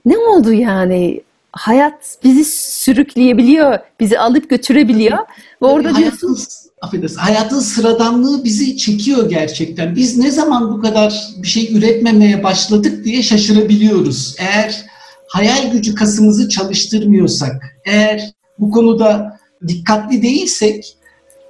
ne 0.06 0.18
oldu 0.18 0.54
yani? 0.54 1.22
Hayat 1.52 2.18
bizi 2.24 2.46
sürükleyebiliyor 2.46 3.80
bizi 4.00 4.20
alıp 4.20 4.50
götürebiliyor. 4.50 5.18
Ve 5.62 5.66
orada 5.66 5.94
hayatın, 5.94 6.28
diyorsun 6.28 6.38
affedersin, 6.82 7.18
hayatın 7.18 7.60
sıradanlığı 7.60 8.44
bizi 8.44 8.78
çekiyor 8.78 9.30
gerçekten. 9.30 9.96
Biz 9.96 10.18
ne 10.18 10.32
zaman 10.32 10.74
bu 10.74 10.82
kadar 10.82 11.34
bir 11.38 11.48
şey 11.48 11.78
üretmemeye 11.78 12.44
başladık 12.44 13.06
diye 13.06 13.24
şaşırabiliyoruz. 13.24 14.36
Eğer 14.40 14.86
hayal 15.28 15.72
gücü 15.72 15.96
kasımızı 15.96 16.50
çalıştırmıyorsak, 16.50 17.64
eğer 17.86 18.32
bu 18.60 18.72
konuda 18.72 19.40
dikkatli 19.68 20.22
değilsek 20.22 20.98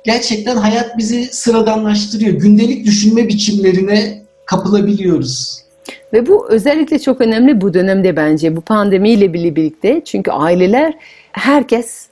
gerçekten 0.03 0.55
hayat 0.55 0.97
bizi 0.97 1.25
sıradanlaştırıyor. 1.25 2.33
Gündelik 2.33 2.85
düşünme 2.85 3.27
biçimlerine 3.27 4.23
kapılabiliyoruz. 4.45 5.63
Ve 6.13 6.27
bu 6.27 6.49
özellikle 6.49 6.99
çok 6.99 7.21
önemli 7.21 7.61
bu 7.61 7.73
dönemde 7.73 8.15
bence 8.15 8.55
bu 8.55 8.61
pandemiyle 8.61 9.33
birlikte. 9.33 10.01
Çünkü 10.05 10.31
aileler 10.31 10.93
herkes 11.31 12.07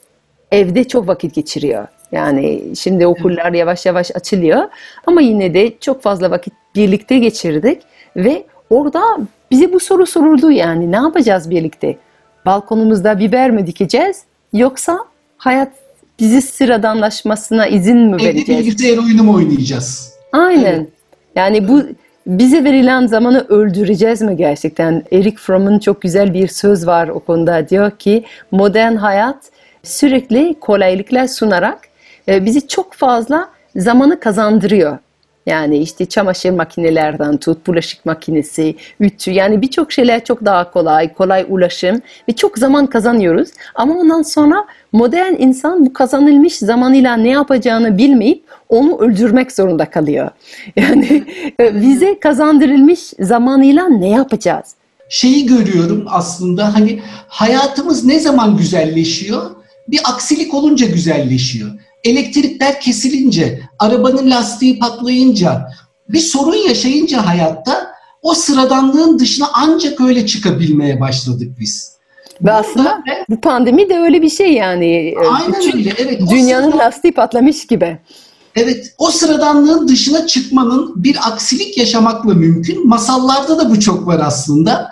evde 0.52 0.84
çok 0.84 1.08
vakit 1.08 1.36
geçiriyor. 1.36 1.88
Yani 2.12 2.64
şimdi 2.76 3.08
okullar 3.08 3.54
yavaş 3.54 3.86
yavaş 3.86 4.12
açılıyor 4.16 4.64
ama 5.08 5.22
yine 5.22 5.54
de 5.54 5.74
çok 5.80 6.02
fazla 6.02 6.32
vakit 6.32 6.54
birlikte 6.76 7.20
geçirdik 7.20 7.82
ve 8.16 8.44
orada 8.70 9.02
bize 9.52 9.74
bu 9.74 9.80
soru 9.80 10.06
soruldu 10.06 10.52
yani 10.52 10.92
ne 10.92 10.96
yapacağız 10.96 11.50
birlikte? 11.50 11.98
Balkonumuzda 12.46 13.20
biber 13.20 13.52
mi 13.52 13.68
dikeceğiz 13.68 14.24
yoksa 14.54 15.00
hayat 15.38 15.72
bizi 16.22 16.42
sıradanlaşmasına 16.42 17.68
izin 17.68 17.98
mi 17.98 18.16
Evde 18.16 18.26
vereceğiz? 18.26 18.66
bilgisayar 18.66 18.98
oyunu 18.98 19.24
mu 19.24 19.34
oynayacağız? 19.36 20.14
Aynen. 20.34 20.64
Evet. 20.74 20.88
Yani 21.36 21.68
bu 21.68 21.84
bize 22.28 22.64
verilen 22.64 23.08
zamanı 23.08 23.46
öldüreceğiz 23.50 24.22
mi 24.22 24.38
gerçekten? 24.38 25.04
Eric 25.12 25.38
Fromm'un 25.38 25.80
çok 25.80 26.02
güzel 26.02 26.34
bir 26.34 26.48
söz 26.48 26.88
var 26.88 27.08
o 27.08 27.20
konuda. 27.20 27.70
Diyor 27.70 27.92
ki 27.92 28.24
modern 28.52 28.96
hayat 28.96 29.38
sürekli 29.84 30.56
kolaylıklar 30.62 31.28
sunarak 31.28 31.80
e, 32.28 32.46
bizi 32.46 32.68
çok 32.68 32.94
fazla 32.94 33.50
zamanı 33.76 34.20
kazandırıyor. 34.20 34.98
Yani 35.46 35.78
işte 35.78 36.06
çamaşır 36.06 36.50
makinelerden 36.50 37.38
tut, 37.38 37.68
bulaşık 37.68 38.06
makinesi, 38.06 38.76
ütü 39.00 39.32
yani 39.32 39.62
birçok 39.62 39.92
şeyler 39.92 40.24
çok 40.24 40.46
daha 40.46 40.72
kolay, 40.72 41.14
kolay 41.14 41.46
ulaşım 41.50 42.02
ve 42.30 42.34
çok 42.36 42.58
zaman 42.58 42.88
kazanıyoruz. 42.88 43.50
Ama 43.76 43.94
ondan 43.98 44.22
sonra 44.22 44.66
modern 44.92 45.34
insan 45.40 45.86
bu 45.86 45.94
kazanılmış 45.94 46.56
zamanıyla 46.56 47.18
ne 47.18 47.30
yapacağını 47.30 47.98
bilmeyip 47.98 48.44
onu 48.70 48.98
öldürmek 49.00 49.52
zorunda 49.52 49.90
kalıyor. 49.90 50.30
Yani 50.76 51.24
e, 51.60 51.82
bize 51.82 52.20
kazandırılmış 52.20 53.00
zamanıyla 53.20 53.90
ne 53.90 54.10
yapacağız? 54.10 54.76
Şeyi 55.10 55.46
görüyorum 55.46 56.06
aslında 56.08 56.74
hani 56.74 57.02
hayatımız 57.28 58.06
ne 58.06 58.20
zaman 58.20 58.58
güzelleşiyor? 58.58 59.52
Bir 59.88 60.00
aksilik 60.06 60.54
olunca 60.54 60.86
güzelleşiyor. 60.88 61.72
Elektrikler 62.04 62.82
kesilince, 62.82 63.62
arabanın 63.80 64.32
lastiği 64.32 64.80
patlayınca, 64.80 65.68
bir 66.10 66.20
sorun 66.20 66.68
yaşayınca 66.68 67.28
hayatta 67.28 67.92
o 68.22 68.34
sıradanlığın 68.34 69.20
dışına 69.20 69.48
ancak 69.54 70.02
öyle 70.02 70.26
çıkabilmeye 70.26 71.00
başladık 71.00 71.52
biz. 71.60 71.92
Ve 72.42 72.52
aslında 72.52 73.04
Ve- 73.08 73.26
bu 73.30 73.42
pandemi 73.42 73.90
de 73.90 74.00
öyle 74.00 74.22
bir 74.22 74.30
şey 74.30 74.54
yani. 74.54 75.14
Aynen 75.32 75.76
öyle. 75.76 75.94
Evet. 75.98 76.22
Dünyanın 76.30 76.72
sıradan- 76.72 76.86
lastiği 76.86 77.14
patlamış 77.14 77.68
gibi. 77.68 78.00
Evet, 78.56 78.94
o 78.98 79.12
sıradanlığın 79.12 79.88
dışına 79.88 80.28
çıkmanın 80.28 81.04
bir 81.04 81.18
aksilik 81.28 81.78
yaşamakla 81.78 82.34
mümkün. 82.34 82.88
Masallarda 82.88 83.58
da 83.58 83.70
bu 83.70 83.80
çok 83.80 84.08
var 84.08 84.22
aslında. 84.26 84.92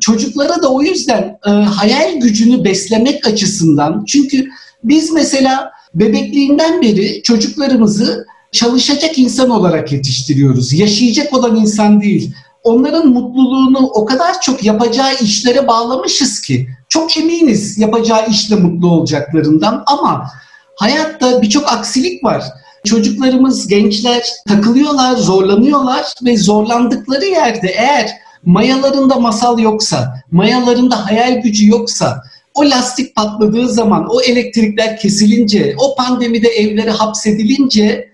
Çocuklara 0.00 0.62
da 0.62 0.68
o 0.72 0.82
yüzden 0.82 1.38
e, 1.46 1.50
hayal 1.50 2.20
gücünü 2.20 2.64
beslemek 2.64 3.26
açısından 3.26 4.04
çünkü 4.04 4.48
biz 4.84 5.12
mesela 5.12 5.70
bebekliğinden 5.98 6.82
beri 6.82 7.22
çocuklarımızı 7.22 8.26
çalışacak 8.52 9.18
insan 9.18 9.50
olarak 9.50 9.92
yetiştiriyoruz. 9.92 10.72
Yaşayacak 10.72 11.34
olan 11.34 11.56
insan 11.56 12.00
değil. 12.00 12.34
Onların 12.64 13.08
mutluluğunu 13.08 13.78
o 13.78 14.04
kadar 14.04 14.40
çok 14.40 14.64
yapacağı 14.64 15.14
işlere 15.20 15.66
bağlamışız 15.66 16.40
ki 16.40 16.68
çok 16.88 17.16
eminiz 17.16 17.78
yapacağı 17.78 18.28
işle 18.28 18.56
mutlu 18.56 18.90
olacaklarından 18.90 19.82
ama 19.86 20.30
hayatta 20.76 21.42
birçok 21.42 21.72
aksilik 21.72 22.24
var. 22.24 22.44
Çocuklarımız, 22.84 23.68
gençler 23.68 24.22
takılıyorlar, 24.48 25.16
zorlanıyorlar 25.16 26.06
ve 26.24 26.36
zorlandıkları 26.36 27.24
yerde 27.24 27.68
eğer 27.68 28.10
mayalarında 28.44 29.14
masal 29.14 29.58
yoksa, 29.58 30.22
mayalarında 30.30 31.06
hayal 31.06 31.42
gücü 31.42 31.68
yoksa, 31.68 32.22
o 32.54 32.64
lastik 32.64 33.16
patladığı 33.16 33.68
zaman, 33.68 34.06
o 34.10 34.22
elektrikler 34.22 34.98
kesilince, 34.98 35.74
o 35.78 35.94
pandemide 35.94 36.48
evlere 36.48 36.90
hapsedilince 36.90 38.08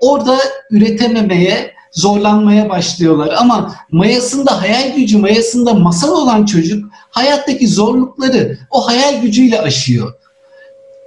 orada 0.00 0.38
üretememeye, 0.70 1.76
zorlanmaya 1.92 2.68
başlıyorlar. 2.68 3.34
Ama 3.38 3.74
mayasında 3.90 4.62
hayal 4.62 4.96
gücü, 4.96 5.18
mayasında 5.18 5.74
masal 5.74 6.10
olan 6.10 6.44
çocuk 6.44 6.84
hayattaki 7.10 7.68
zorlukları 7.68 8.58
o 8.70 8.86
hayal 8.88 9.22
gücüyle 9.22 9.60
aşıyor. 9.60 10.12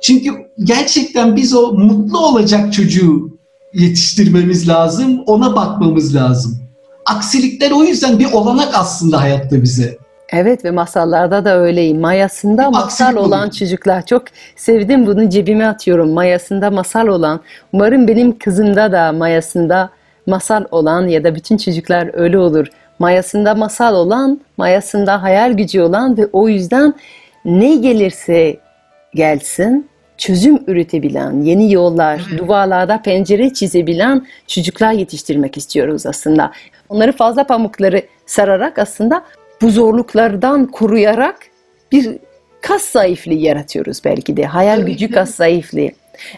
Çünkü 0.02 0.32
gerçekten 0.64 1.36
biz 1.36 1.54
o 1.54 1.72
mutlu 1.74 2.20
olacak 2.28 2.74
çocuğu 2.74 3.38
yetiştirmemiz 3.74 4.68
lazım, 4.68 5.24
ona 5.26 5.56
bakmamız 5.56 6.16
lazım. 6.16 6.60
Aksilikler 7.06 7.72
o 7.72 7.84
yüzden 7.84 8.20
bir 8.20 8.32
olanak 8.32 8.70
aslında 8.74 9.22
hayatta 9.22 9.64
bize. 9.64 9.98
Evet 10.32 10.66
ve 10.66 10.72
masallarda 10.72 11.46
da 11.46 11.60
öyleyim. 11.60 12.00
Mayasında 12.00 12.72
masal 12.72 13.16
olan 13.16 13.50
çocuklar. 13.50 14.06
Çok 14.06 14.24
sevdim 14.56 15.08
bunu 15.08 15.30
cebime 15.30 15.66
atıyorum. 15.66 16.10
Mayasında 16.10 16.72
masal 16.72 17.08
olan. 17.08 17.42
Umarım 17.74 18.08
benim 18.08 18.38
kızımda 18.38 18.92
da 18.92 19.12
mayasında 19.12 19.90
masal 20.26 20.66
olan 20.72 21.08
ya 21.08 21.24
da 21.24 21.36
bütün 21.36 21.58
çocuklar 21.58 22.10
öyle 22.14 22.38
olur. 22.38 22.68
Mayasında 23.00 23.56
masal 23.56 23.96
olan, 23.96 24.42
mayasında 24.58 25.24
hayal 25.24 25.54
gücü 25.54 25.82
olan 25.82 26.18
ve 26.18 26.28
o 26.34 26.50
yüzden 26.50 26.94
ne 27.46 27.76
gelirse 27.76 28.58
gelsin 29.16 29.90
çözüm 30.18 30.64
üretebilen, 30.68 31.42
yeni 31.42 31.74
yollar, 31.74 32.22
duvarlarda 32.38 33.02
pencere 33.02 33.54
çizebilen 33.54 34.28
çocuklar 34.48 34.92
yetiştirmek 34.92 35.58
istiyoruz 35.58 36.06
aslında. 36.06 36.52
Onları 36.90 37.12
fazla 37.12 37.44
pamukları 37.44 38.02
sararak 38.26 38.80
aslında 38.80 39.24
bu 39.62 39.70
zorluklardan 39.70 40.66
koruyarak 40.66 41.36
bir 41.92 42.18
kas 42.62 42.82
zayıflığı 42.82 43.34
yaratıyoruz 43.34 44.02
belki 44.06 44.38
de. 44.38 44.46
Hayal 44.46 44.80
Tabii 44.80 44.92
gücü 44.92 45.08
ki. 45.08 45.14
kas 45.14 45.36
zayıflığı. 45.36 45.90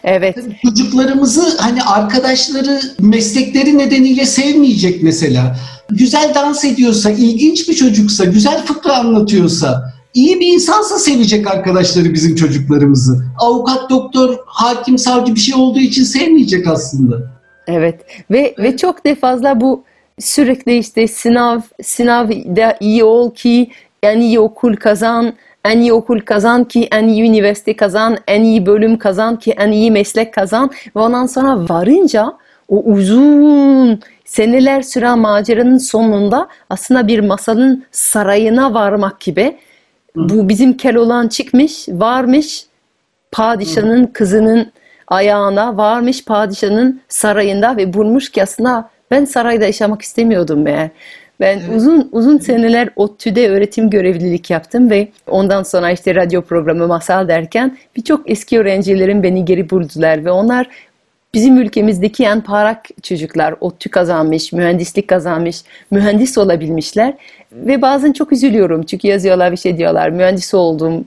Evet. 0.04 0.36
Çocuklarımızı 0.62 1.58
hani 1.58 1.82
arkadaşları 1.82 2.80
meslekleri 3.00 3.78
nedeniyle 3.78 4.26
sevmeyecek 4.26 5.02
mesela. 5.02 5.56
Güzel 5.90 6.32
dans 6.34 6.64
ediyorsa, 6.64 7.10
ilginç 7.10 7.68
bir 7.68 7.74
çocuksa, 7.74 8.24
güzel 8.24 8.66
fıkra 8.66 8.96
anlatıyorsa, 8.96 9.92
iyi 10.14 10.40
bir 10.40 10.46
insansa 10.46 10.98
sevecek 10.98 11.50
arkadaşları 11.50 12.14
bizim 12.14 12.34
çocuklarımızı. 12.34 13.24
Avukat, 13.38 13.90
doktor, 13.90 14.36
hakim, 14.46 14.98
savcı 14.98 15.34
bir 15.34 15.40
şey 15.40 15.54
olduğu 15.54 15.78
için 15.78 16.04
sevmeyecek 16.04 16.66
aslında. 16.66 17.16
Evet 17.66 18.00
ve 18.30 18.54
ve 18.58 18.76
çok 18.76 19.06
da 19.06 19.14
fazla 19.14 19.60
bu 19.60 19.84
sürekli 20.18 20.78
işte 20.78 21.08
sınav 21.08 21.60
sınavda 21.82 22.76
iyi 22.80 23.04
ol 23.04 23.34
ki 23.34 23.70
en 24.02 24.20
iyi 24.20 24.40
okul 24.40 24.76
kazan, 24.76 25.32
en 25.64 25.78
iyi 25.78 25.92
okul 25.92 26.20
kazan 26.20 26.64
ki 26.64 26.88
en 26.92 27.08
iyi 27.08 27.22
üniversite 27.22 27.76
kazan, 27.76 28.18
en 28.28 28.42
iyi 28.42 28.66
bölüm 28.66 28.98
kazan 28.98 29.38
ki 29.38 29.54
en 29.58 29.72
iyi 29.72 29.90
meslek 29.90 30.34
kazan. 30.34 30.70
Ve 30.96 31.00
ondan 31.00 31.26
sonra 31.26 31.68
varınca 31.68 32.32
o 32.68 32.82
uzun 32.82 34.00
seneler 34.24 34.82
süren 34.82 35.18
maceranın 35.18 35.78
sonunda 35.78 36.48
aslında 36.70 37.06
bir 37.06 37.20
masalın 37.20 37.84
sarayına 37.90 38.74
varmak 38.74 39.20
gibi 39.20 39.56
bu 40.16 40.48
bizim 40.48 40.76
Keloğlan 40.76 41.28
çıkmış, 41.28 41.88
varmış 41.88 42.66
padişahın 43.32 44.06
kızının 44.06 44.72
ayağına 45.08 45.76
varmış 45.76 46.24
padişahın 46.24 47.00
sarayında 47.08 47.76
ve 47.76 47.92
bulmuş 47.92 48.30
ki 48.30 48.42
aslında 48.42 48.90
ben 49.12 49.24
sarayda 49.24 49.64
yaşamak 49.64 50.02
istemiyordum 50.02 50.62
meğer. 50.62 50.90
Ben 51.40 51.60
uzun 51.76 52.08
uzun 52.12 52.38
seneler 52.38 52.88
ODTÜ'de 52.96 53.50
öğretim 53.50 53.90
görevlilik 53.90 54.50
yaptım 54.50 54.90
ve 54.90 55.08
ondan 55.26 55.62
sonra 55.62 55.90
işte 55.90 56.14
radyo 56.14 56.42
programı 56.42 56.86
masal 56.86 57.28
derken 57.28 57.76
birçok 57.96 58.30
eski 58.30 58.58
öğrencilerim 58.58 59.22
beni 59.22 59.44
geri 59.44 59.70
buldular 59.70 60.24
ve 60.24 60.30
onlar 60.30 60.66
bizim 61.34 61.58
ülkemizdeki 61.58 62.24
en 62.24 62.40
parlak 62.40 62.86
çocuklar 63.02 63.54
ODTÜ 63.60 63.90
kazanmış, 63.90 64.52
mühendislik 64.52 65.08
kazanmış, 65.08 65.62
mühendis 65.90 66.38
olabilmişler 66.38 67.14
ve 67.52 67.82
bazen 67.82 68.12
çok 68.12 68.32
üzülüyorum 68.32 68.82
çünkü 68.82 69.08
yazıyorlar 69.08 69.52
bir 69.52 69.56
şey 69.56 69.78
diyorlar 69.78 70.08
mühendis 70.08 70.54
oldum 70.54 71.04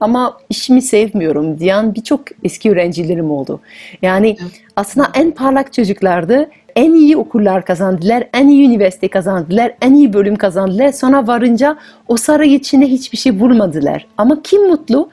ama 0.00 0.38
işimi 0.50 0.82
sevmiyorum 0.82 1.58
diyen 1.58 1.94
birçok 1.94 2.20
eski 2.44 2.70
öğrencilerim 2.70 3.30
oldu. 3.30 3.60
Yani 4.02 4.36
aslında 4.76 5.10
en 5.14 5.30
parlak 5.30 5.72
çocuklardı. 5.72 6.50
En 6.76 6.94
iyi 6.94 7.16
okullar 7.16 7.64
kazandılar, 7.64 8.28
en 8.34 8.48
iyi 8.48 8.66
üniversite 8.66 9.08
kazandılar, 9.08 9.74
en 9.82 9.94
iyi 9.94 10.12
bölüm 10.12 10.36
kazandılar. 10.36 10.92
Sonra 10.92 11.26
varınca 11.26 11.76
o 12.08 12.16
saray 12.16 12.54
içinde 12.54 12.86
hiçbir 12.86 13.18
şey 13.18 13.40
bulmadılar. 13.40 14.06
Ama 14.18 14.42
kim 14.42 14.68
mutlu? 14.68 15.08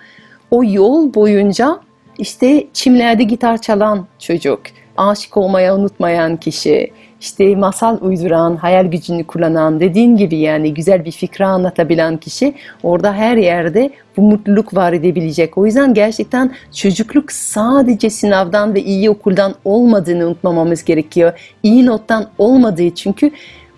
O 0.52 0.64
yol 0.64 1.14
boyunca 1.14 1.80
işte 2.18 2.68
çimlerde 2.74 3.24
gitar 3.24 3.62
çalan 3.62 4.08
çocuk, 4.20 4.62
aşık 4.98 5.38
olmayı 5.38 5.74
unutmayan 5.74 6.38
kişi, 6.38 6.92
işte 7.22 7.56
masal 7.56 7.98
uyduran, 8.02 8.56
hayal 8.56 8.86
gücünü 8.86 9.24
kullanan, 9.24 9.80
dediğin 9.80 10.18
gibi 10.18 10.38
yani 10.38 10.74
güzel 10.74 11.06
bir 11.06 11.12
fikri 11.12 11.46
anlatabilen 11.46 12.18
kişi 12.18 12.54
orada 12.84 13.14
her 13.14 13.38
yerde 13.38 13.90
bu 14.18 14.22
mutluluk 14.22 14.76
var 14.76 14.94
edebilecek. 14.94 15.58
O 15.58 15.66
yüzden 15.66 15.94
gerçekten 15.94 16.52
çocukluk 16.74 17.32
sadece 17.32 18.10
sınavdan 18.10 18.74
ve 18.74 18.84
iyi 18.84 19.10
okuldan 19.10 19.56
olmadığını 19.66 20.28
unutmamamız 20.28 20.84
gerekiyor. 20.84 21.40
İyi 21.64 21.86
nottan 21.86 22.30
olmadığı 22.38 22.96
çünkü 22.96 23.32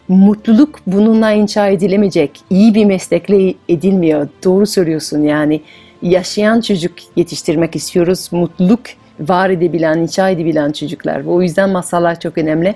mutluluk 0.07 0.79
bununla 0.87 1.31
inşa 1.31 1.67
edilemeyecek. 1.67 2.31
İyi 2.49 2.75
bir 2.75 2.85
meslekle 2.85 3.53
edilmiyor. 3.69 4.27
Doğru 4.43 4.65
söylüyorsun 4.65 5.21
yani. 5.21 5.61
Yaşayan 6.01 6.61
çocuk 6.61 6.93
yetiştirmek 7.15 7.75
istiyoruz. 7.75 8.29
Mutluluk 8.31 8.79
var 9.19 9.49
edebilen, 9.49 9.97
inşa 9.97 10.29
edebilen 10.29 10.71
çocuklar. 10.71 11.21
O 11.25 11.41
yüzden 11.41 11.69
masallar 11.69 12.19
çok 12.19 12.37
önemli. 12.37 12.75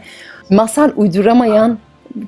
Masal 0.49 0.91
uyduramayan, 0.95 1.77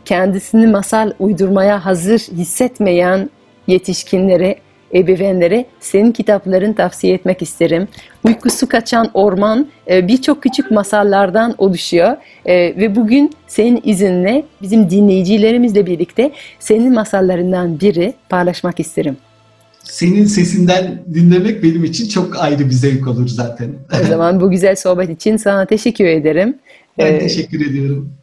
kendisini 0.06 0.68
masal 0.68 1.12
uydurmaya 1.20 1.86
hazır 1.86 2.20
hissetmeyen 2.20 3.30
yetişkinlere, 3.68 4.56
ebeveynlere 4.94 5.66
senin 5.80 6.12
kitapların 6.12 6.74
tavsiye 6.74 7.14
etmek 7.14 7.42
isterim. 7.42 7.88
Uykusu 8.24 8.70
Kaçan 8.70 9.10
Orman 9.14 9.68
e, 9.90 10.08
birçok 10.08 10.44
küçük 10.44 10.72
masallardan 10.72 11.56
oluşuyor 11.58 12.18
E, 12.46 12.56
ve 12.56 12.96
bugün 12.96 13.32
senin 13.48 13.82
izinle 13.84 14.44
bizim 14.62 14.90
dinleyicilerimizle 14.90 15.86
birlikte 15.86 16.32
senin 16.60 16.94
masallarından 16.94 17.80
biri 17.80 18.14
paylaşmak 18.30 18.80
isterim. 18.80 19.18
Senin 19.84 20.26
sesinden 20.26 21.04
dinlemek 21.14 21.64
benim 21.64 21.84
için 21.84 22.10
çok 22.10 22.40
ayrı 22.40 22.60
bir 22.60 22.72
zevk 22.72 23.08
olur 23.08 23.28
zaten. 23.28 23.70
O 24.04 24.08
zaman 24.08 24.42
bu 24.42 24.52
güzel 24.52 24.76
sohbet 24.76 25.10
için 25.10 25.38
sana 25.38 25.66
teşekkür 25.66 26.06
ederim. 26.06 26.56
Ben 26.98 27.14
Ee, 27.14 27.20
teşekkür 27.20 27.62
ediyorum. 27.62 28.14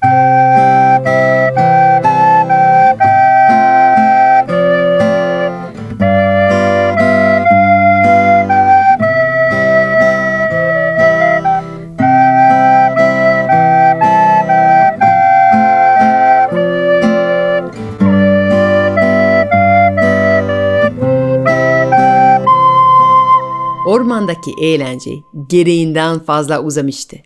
Ormandaki 23.87 24.51
eğlence 24.61 25.11
gereğinden 25.49 26.19
fazla 26.19 26.63
uzamıştı. 26.63 27.17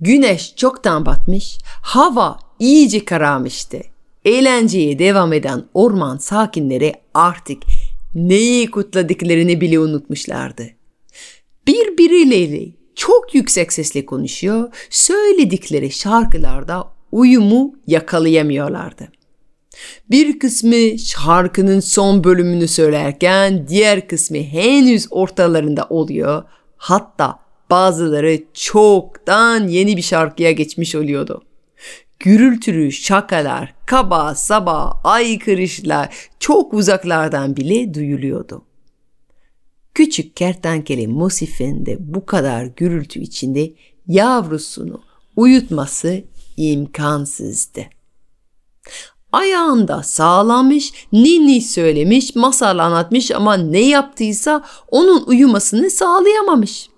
Güneş 0.00 0.56
çoktan 0.56 1.06
batmış, 1.06 1.58
hava 1.82 2.38
iyice 2.58 3.04
kararmıştı. 3.04 3.80
Eğlenceye 4.24 4.98
devam 4.98 5.32
eden 5.32 5.64
orman 5.74 6.16
sakinleri 6.16 6.94
artık 7.14 7.62
neyi 8.14 8.70
kutladıklarını 8.70 9.60
bile 9.60 9.78
unutmuşlardı. 9.78 10.62
Birbirleriyle 11.66 12.72
çok 12.94 13.34
yüksek 13.34 13.72
sesle 13.72 14.06
konuşuyor, 14.06 14.68
söyledikleri 14.90 15.90
şarkılarda 15.90 16.88
uyumu 17.12 17.74
yakalayamıyorlardı. 17.86 19.08
Bir 20.10 20.38
kısmı 20.38 20.98
şarkının 20.98 21.80
son 21.80 22.24
bölümünü 22.24 22.68
söylerken 22.68 23.68
diğer 23.68 24.08
kısmı 24.08 24.36
henüz 24.38 25.06
ortalarında 25.10 25.86
oluyor. 25.90 26.42
Hatta 26.76 27.38
bazıları 27.70 28.38
çoktan 28.54 29.68
yeni 29.68 29.96
bir 29.96 30.02
şarkıya 30.02 30.50
geçmiş 30.52 30.94
oluyordu. 30.94 31.42
Gürültülü 32.20 32.92
şakalar, 32.92 33.74
kaba 33.86 34.34
saba, 34.34 35.00
aykırışlar 35.04 36.28
çok 36.40 36.74
uzaklardan 36.74 37.56
bile 37.56 37.94
duyuluyordu. 37.94 38.64
Küçük 39.94 40.36
kertenkele 40.36 41.06
Musif'in 41.06 41.86
de 41.86 41.96
bu 42.00 42.26
kadar 42.26 42.64
gürültü 42.64 43.20
içinde 43.20 43.72
yavrusunu 44.06 45.00
uyutması 45.36 46.24
imkansızdı. 46.56 47.80
Ayağında 49.32 50.02
sağlamış, 50.02 50.92
ninni 51.12 51.60
söylemiş, 51.60 52.34
masal 52.34 52.78
anlatmış 52.78 53.30
ama 53.30 53.56
ne 53.56 53.80
yaptıysa 53.80 54.64
onun 54.90 55.24
uyumasını 55.26 55.90
sağlayamamış. 55.90 56.88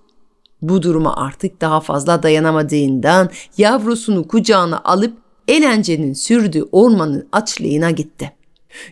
Bu 0.62 0.82
duruma 0.82 1.16
artık 1.16 1.60
daha 1.60 1.80
fazla 1.80 2.22
dayanamadığından 2.22 3.30
yavrusunu 3.58 4.28
kucağına 4.28 4.80
alıp 4.84 5.18
eğlencenin 5.48 6.12
sürdüğü 6.12 6.64
ormanın 6.72 7.28
açlığına 7.32 7.90
gitti. 7.90 8.32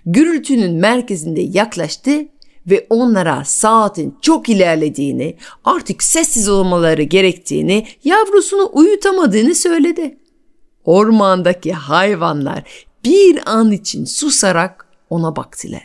Gürültünün 0.06 0.74
merkezinde 0.74 1.40
yaklaştı 1.40 2.10
ve 2.66 2.86
onlara 2.90 3.44
saatin 3.44 4.18
çok 4.22 4.48
ilerlediğini, 4.48 5.36
artık 5.64 6.02
sessiz 6.02 6.48
olmaları 6.48 7.02
gerektiğini, 7.02 7.86
yavrusunu 8.04 8.70
uyutamadığını 8.72 9.54
söyledi. 9.54 10.18
Ormandaki 10.84 11.72
hayvanlar 11.72 12.62
bir 13.04 13.40
an 13.46 13.72
için 13.72 14.04
susarak 14.04 14.86
ona 15.10 15.36
baktılar. 15.36 15.82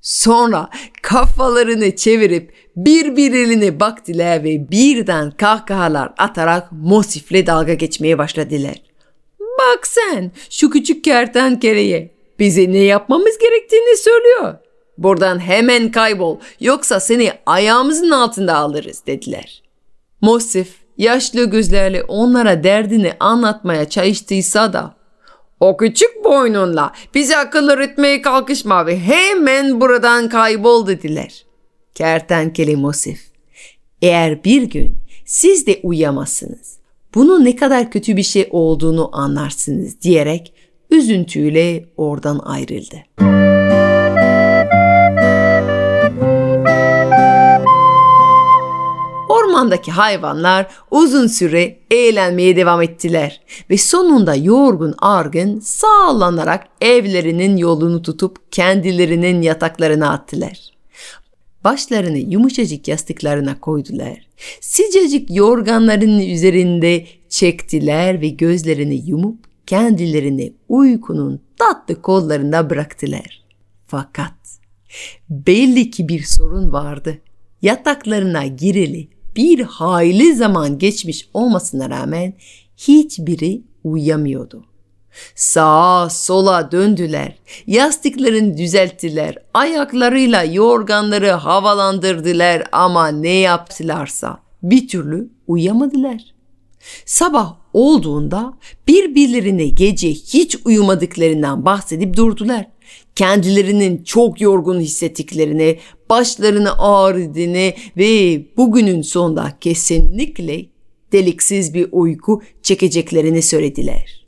Sonra 0.00 0.70
kafalarını 1.02 1.96
çevirip 1.96 2.52
birbirlerine 2.76 3.80
baktılar 3.80 4.44
ve 4.44 4.70
birden 4.70 5.30
kahkahalar 5.30 6.12
atarak 6.18 6.72
Mosif'le 6.72 7.46
dalga 7.46 7.74
geçmeye 7.74 8.18
başladılar. 8.18 8.74
Bak 9.40 9.86
sen 9.86 10.32
şu 10.50 10.70
küçük 10.70 11.04
kertenkeleye 11.04 12.10
bize 12.38 12.72
ne 12.72 12.78
yapmamız 12.78 13.38
gerektiğini 13.38 13.96
söylüyor. 13.96 14.54
Buradan 14.98 15.38
hemen 15.38 15.90
kaybol 15.90 16.38
yoksa 16.60 17.00
seni 17.00 17.32
ayağımızın 17.46 18.10
altında 18.10 18.56
alırız 18.56 19.02
dediler. 19.06 19.62
Mosif 20.20 20.68
yaşlı 20.98 21.44
gözlerle 21.44 22.02
onlara 22.02 22.64
derdini 22.64 23.12
anlatmaya 23.20 23.88
çalıştıysa 23.88 24.72
da 24.72 24.94
o 25.60 25.76
küçük 25.76 26.24
boynunla 26.24 26.92
bize 27.14 27.36
akıl 27.36 27.68
öğretmeye 27.68 28.22
kalkışma 28.22 28.86
ve 28.86 28.98
hemen 29.00 29.80
buradan 29.80 30.28
kaybol 30.28 30.86
dediler. 30.86 31.46
Kertenkele 31.96 32.76
Mosif, 32.76 33.20
eğer 34.02 34.44
bir 34.44 34.62
gün 34.62 34.94
siz 35.24 35.66
de 35.66 35.80
uyuyamazsınız, 35.82 36.76
bunun 37.14 37.44
ne 37.44 37.56
kadar 37.56 37.90
kötü 37.90 38.16
bir 38.16 38.22
şey 38.22 38.48
olduğunu 38.50 39.10
anlarsınız 39.12 40.00
diyerek 40.00 40.52
üzüntüyle 40.90 41.84
oradan 41.96 42.38
ayrıldı. 42.38 42.96
Ormandaki 49.28 49.90
hayvanlar 49.90 50.66
uzun 50.90 51.26
süre 51.26 51.78
eğlenmeye 51.90 52.56
devam 52.56 52.82
ettiler 52.82 53.40
ve 53.70 53.78
sonunda 53.78 54.34
yorgun 54.34 54.94
argın 54.98 55.60
sağlanarak 55.60 56.66
evlerinin 56.80 57.56
yolunu 57.56 58.02
tutup 58.02 58.52
kendilerinin 58.52 59.42
yataklarına 59.42 60.10
attılar. 60.10 60.75
Başlarını 61.66 62.18
yumuşacık 62.18 62.88
yastıklarına 62.88 63.60
koydular. 63.60 64.28
Sıcacık 64.60 65.36
yorganların 65.36 66.18
üzerinde 66.18 67.06
çektiler 67.28 68.20
ve 68.20 68.28
gözlerini 68.28 69.08
yumup 69.08 69.38
kendilerini 69.66 70.52
uykunun 70.68 71.40
tatlı 71.58 72.02
kollarında 72.02 72.70
bıraktılar. 72.70 73.44
Fakat 73.86 74.34
belli 75.30 75.90
ki 75.90 76.08
bir 76.08 76.22
sorun 76.22 76.72
vardı. 76.72 77.18
Yataklarına 77.62 78.46
gireli 78.46 79.08
bir 79.36 79.60
hayli 79.60 80.34
zaman 80.34 80.78
geçmiş 80.78 81.28
olmasına 81.34 81.90
rağmen 81.90 82.34
hiçbiri 82.76 83.62
uyuyamıyordu. 83.84 84.64
Sağa 85.34 86.08
sola 86.10 86.72
döndüler, 86.72 87.38
yastıklarını 87.66 88.58
düzelttiler, 88.58 89.38
ayaklarıyla 89.54 90.44
yorganları 90.44 91.30
havalandırdılar 91.30 92.64
ama 92.72 93.08
ne 93.08 93.34
yaptılarsa 93.34 94.38
bir 94.62 94.88
türlü 94.88 95.28
uyuyamadılar. 95.46 96.22
Sabah 97.06 97.56
olduğunda 97.72 98.54
birbirlerine 98.88 99.66
gece 99.66 100.10
hiç 100.10 100.58
uyumadıklarından 100.64 101.64
bahsedip 101.64 102.16
durdular. 102.16 102.66
Kendilerinin 103.14 104.04
çok 104.04 104.40
yorgun 104.40 104.80
hissettiklerini, 104.80 105.78
başlarını 106.10 106.78
ağrıdığını 106.78 107.72
ve 107.96 108.42
bugünün 108.56 109.02
sonunda 109.02 109.52
kesinlikle 109.60 110.66
deliksiz 111.12 111.74
bir 111.74 111.88
uyku 111.92 112.42
çekeceklerini 112.62 113.42
söylediler. 113.42 114.25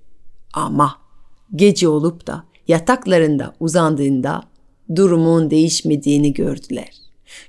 Ama 0.55 0.97
gece 1.57 1.89
olup 1.89 2.27
da 2.27 2.45
yataklarında 2.69 3.55
uzandığında 3.61 4.43
durumun 4.97 5.51
değişmediğini 5.51 6.33
gördüler. 6.33 6.91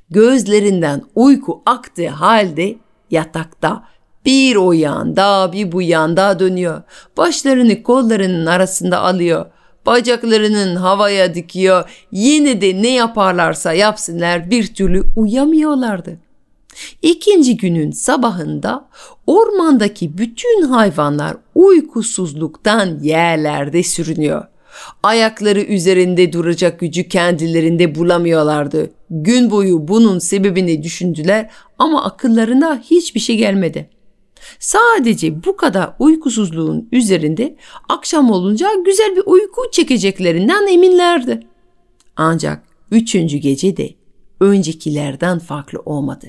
Gözlerinden 0.09 1.01
uyku 1.15 1.62
aktığı 1.65 2.09
halde 2.09 2.75
yatakta 3.12 3.83
bir 4.25 4.55
o 4.55 4.71
yanda 4.71 5.51
bir 5.53 5.71
bu 5.71 5.81
yanda 5.81 6.39
dönüyor. 6.39 6.81
Başlarını 7.17 7.83
kollarının 7.83 8.45
arasında 8.45 8.99
alıyor. 8.99 9.45
Bacaklarının 9.85 10.75
havaya 10.75 11.35
dikiyor. 11.35 11.89
Yine 12.12 12.62
de 12.62 12.81
ne 12.81 12.93
yaparlarsa 12.93 13.73
yapsınlar 13.73 14.51
bir 14.51 14.73
türlü 14.73 15.03
uyamıyorlardı. 15.15 16.17
İkinci 17.01 17.57
günün 17.57 17.91
sabahında 17.91 18.89
ormandaki 19.27 20.17
bütün 20.17 20.61
hayvanlar 20.61 21.37
uykusuzluktan 21.55 22.99
yerlerde 23.01 23.83
sürünüyor. 23.83 24.45
Ayakları 25.03 25.61
üzerinde 25.61 26.33
duracak 26.33 26.79
gücü 26.79 27.09
kendilerinde 27.09 27.95
bulamıyorlardı. 27.95 28.91
Gün 29.09 29.51
boyu 29.51 29.87
bunun 29.87 30.19
sebebini 30.19 30.83
düşündüler 30.83 31.49
ama 31.79 32.03
akıllarına 32.03 32.81
hiçbir 32.81 33.19
şey 33.19 33.37
gelmedi. 33.37 33.89
Sadece 34.59 35.43
bu 35.43 35.57
kadar 35.57 35.93
uykusuzluğun 35.99 36.89
üzerinde 36.91 37.55
akşam 37.89 38.31
olunca 38.31 38.67
güzel 38.85 39.15
bir 39.15 39.23
uyku 39.25 39.61
çekeceklerinden 39.71 40.67
eminlerdi. 40.67 41.39
Ancak 42.15 42.63
üçüncü 42.91 43.37
gece 43.37 43.77
de 43.77 43.89
öncekilerden 44.39 45.39
farklı 45.39 45.79
olmadı. 45.79 46.27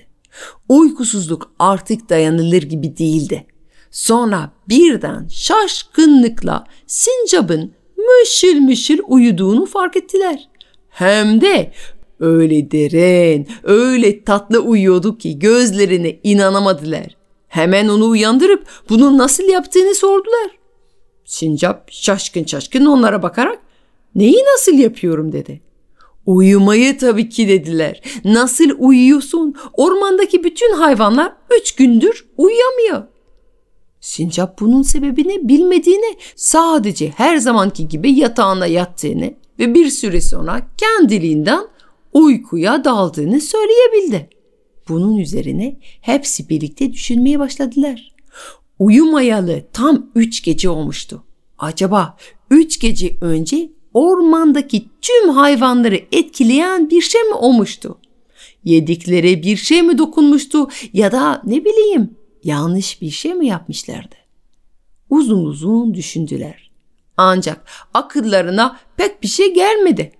Uykusuzluk 0.69 1.53
artık 1.59 2.11
dayanılır 2.11 2.63
gibi 2.63 2.97
değildi. 2.97 3.47
Sonra 3.91 4.53
birden 4.69 5.29
şaşkınlıkla 5.29 6.67
sincapın 6.87 7.73
mışıl 7.97 8.61
mışıl 8.61 8.99
uyuduğunu 9.09 9.67
fark 9.67 9.97
ettiler. 9.97 10.49
Hem 10.89 11.41
de 11.41 11.73
öyle 12.21 12.71
derin, 12.71 13.49
öyle 13.63 14.25
tatlı 14.25 14.59
uyuyordu 14.59 15.19
ki 15.19 15.39
gözlerine 15.39 16.21
inanamadılar. 16.23 17.17
Hemen 17.49 17.89
onu 17.89 18.09
uyandırıp 18.09 18.67
bunu 18.89 19.19
nasıl 19.19 19.45
yaptığını 19.45 19.95
sordular. 19.95 20.51
Sincap 21.25 21.93
şaşkın 21.93 22.45
şaşkın 22.45 22.87
onlara 22.87 23.23
bakarak 23.23 23.59
neyi 24.15 24.45
nasıl 24.55 24.73
yapıyorum 24.73 25.33
dedi. 25.33 25.61
Uyumayı 26.27 26.99
tabii 26.99 27.29
ki 27.29 27.49
dediler. 27.49 28.03
Nasıl 28.25 28.71
uyuyorsun? 28.79 29.55
Ormandaki 29.73 30.45
bütün 30.45 30.73
hayvanlar 30.73 31.33
üç 31.61 31.75
gündür 31.75 32.27
uyuyamıyor. 32.37 33.03
Sincap 34.01 34.61
bunun 34.61 34.83
sebebini 34.83 35.49
bilmediğini, 35.49 36.17
sadece 36.37 37.09
her 37.09 37.37
zamanki 37.37 37.89
gibi 37.89 38.13
yatağına 38.13 38.67
yattığını 38.67 39.35
ve 39.59 39.75
bir 39.75 39.91
süre 39.91 40.21
sonra 40.21 40.67
kendiliğinden 40.77 41.65
uykuya 42.13 42.85
daldığını 42.85 43.41
söyleyebildi. 43.41 44.31
Bunun 44.89 45.19
üzerine 45.19 45.79
hepsi 46.01 46.49
birlikte 46.49 46.93
düşünmeye 46.93 47.39
başladılar. 47.39 48.15
Uyumayalı 48.79 49.65
tam 49.73 50.11
üç 50.15 50.43
gece 50.43 50.69
olmuştu. 50.69 51.25
Acaba 51.59 52.17
üç 52.51 52.81
gece 52.81 53.17
önce 53.21 53.71
ormandaki 53.95 54.89
tüm 55.03 55.29
hayvanları 55.29 56.01
etkileyen 56.13 56.91
bir 56.91 57.01
şey 57.01 57.23
mi 57.23 57.35
olmuştu? 57.35 57.99
Yedikleri 58.65 59.43
bir 59.43 59.57
şey 59.57 59.83
mi 59.83 59.99
dokunmuştu 59.99 60.69
ya 60.93 61.13
da 61.13 61.43
ne 61.45 61.65
bileyim 61.65 62.17
yanlış 62.45 63.03
bir 63.03 63.11
şey 63.11 63.35
mi 63.35 63.47
yapmışlardı? 63.47 64.15
Uzun 65.11 65.45
uzun 65.45 65.95
düşündüler. 65.95 66.71
Ancak 67.17 67.65
akıllarına 67.95 68.81
pek 68.97 69.23
bir 69.23 69.29
şey 69.29 69.55
gelmedi. 69.55 70.13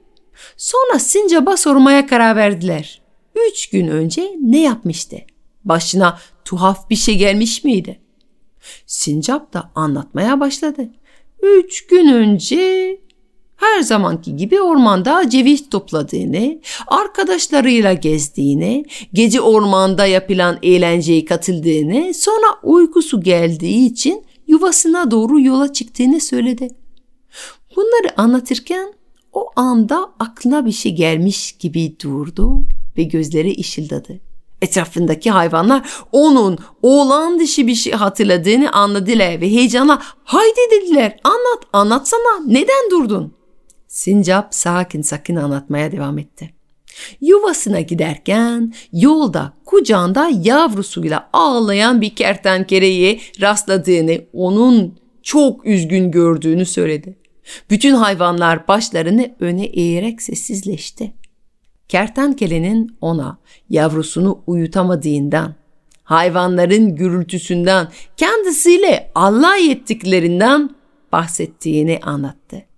Sonra 0.57 0.99
Sincap'a 0.99 1.57
sormaya 1.57 2.07
karar 2.07 2.37
verdiler. 2.37 3.03
Üç 3.49 3.71
gün 3.71 3.89
önce 3.89 4.37
ne 4.41 4.63
yapmıştı? 4.63 5.17
Başına 5.65 6.19
tuhaf 6.45 6.91
bir 6.91 6.97
şey 6.97 7.19
gelmiş 7.19 7.65
miydi? 7.65 8.01
Sincap 8.87 9.53
da 9.53 9.71
anlatmaya 9.75 10.41
başladı. 10.41 10.91
Üç 11.43 11.87
gün 11.87 12.13
önce 12.13 13.01
her 13.61 13.81
zamanki 13.81 14.37
gibi 14.37 14.61
ormanda 14.61 15.31
ceviz 15.31 15.71
topladığını, 15.71 16.61
arkadaşlarıyla 16.87 17.93
gezdiğini, 17.93 18.85
gece 19.13 19.41
ormanda 19.41 20.07
yapılan 20.07 20.59
eğlenceye 20.63 21.25
katıldığını, 21.25 22.15
sonra 22.15 22.47
uykusu 22.63 23.21
geldiği 23.21 23.87
için 23.87 24.25
yuvasına 24.47 25.11
doğru 25.11 25.41
yola 25.41 25.73
çıktığını 25.73 26.21
söyledi. 26.21 26.69
Bunları 27.77 28.21
anlatırken 28.21 28.93
o 29.33 29.47
anda 29.57 30.11
aklına 30.19 30.67
bir 30.67 30.73
şey 30.73 30.95
gelmiş 30.95 31.53
gibi 31.53 31.97
durdu 32.03 32.65
ve 32.97 33.03
gözleri 33.03 33.61
ışıldadı. 33.61 34.21
Etrafındaki 34.63 35.31
hayvanlar 35.31 35.91
onun 36.13 36.59
oğlan 36.83 37.41
dışı 37.41 37.67
bir 37.67 37.75
şey 37.75 37.93
hatırladığını 37.93 38.73
anladılar 38.73 39.41
ve 39.41 39.51
heyecanla 39.51 40.03
haydi 40.25 40.61
dediler 40.71 41.17
anlat 41.25 41.65
anlatsana 41.73 42.41
neden 42.47 42.91
durdun? 42.91 43.40
Sincap 43.91 44.55
sakin 44.55 45.03
sakin 45.03 45.37
anlatmaya 45.37 45.93
devam 45.93 46.19
etti. 46.19 46.51
Yuvasına 47.21 47.81
giderken 47.81 48.75
yolda 48.93 49.53
kucağında 49.65 50.31
yavrusuyla 50.43 51.31
ağlayan 51.33 52.01
bir 52.01 52.15
kertenkeleye 52.15 53.21
rastladığını, 53.41 54.21
onun 54.33 54.99
çok 55.23 55.67
üzgün 55.67 56.11
gördüğünü 56.11 56.67
söyledi. 56.67 57.19
Bütün 57.71 57.95
hayvanlar 57.95 58.69
başlarını 58.69 59.35
öne 59.41 59.65
eğerek 59.65 60.23
sessizleşti. 60.23 61.13
Kertenkelenin 61.89 62.97
ona 63.01 63.39
yavrusunu 63.71 64.43
uyutamadığından, 64.47 65.55
hayvanların 66.03 66.97
gürültüsünden, 66.97 67.89
kendisiyle 68.17 69.11
alay 69.15 69.71
ettiklerinden 69.71 70.71
bahsettiğini 71.13 71.99
anlattı. 72.03 72.70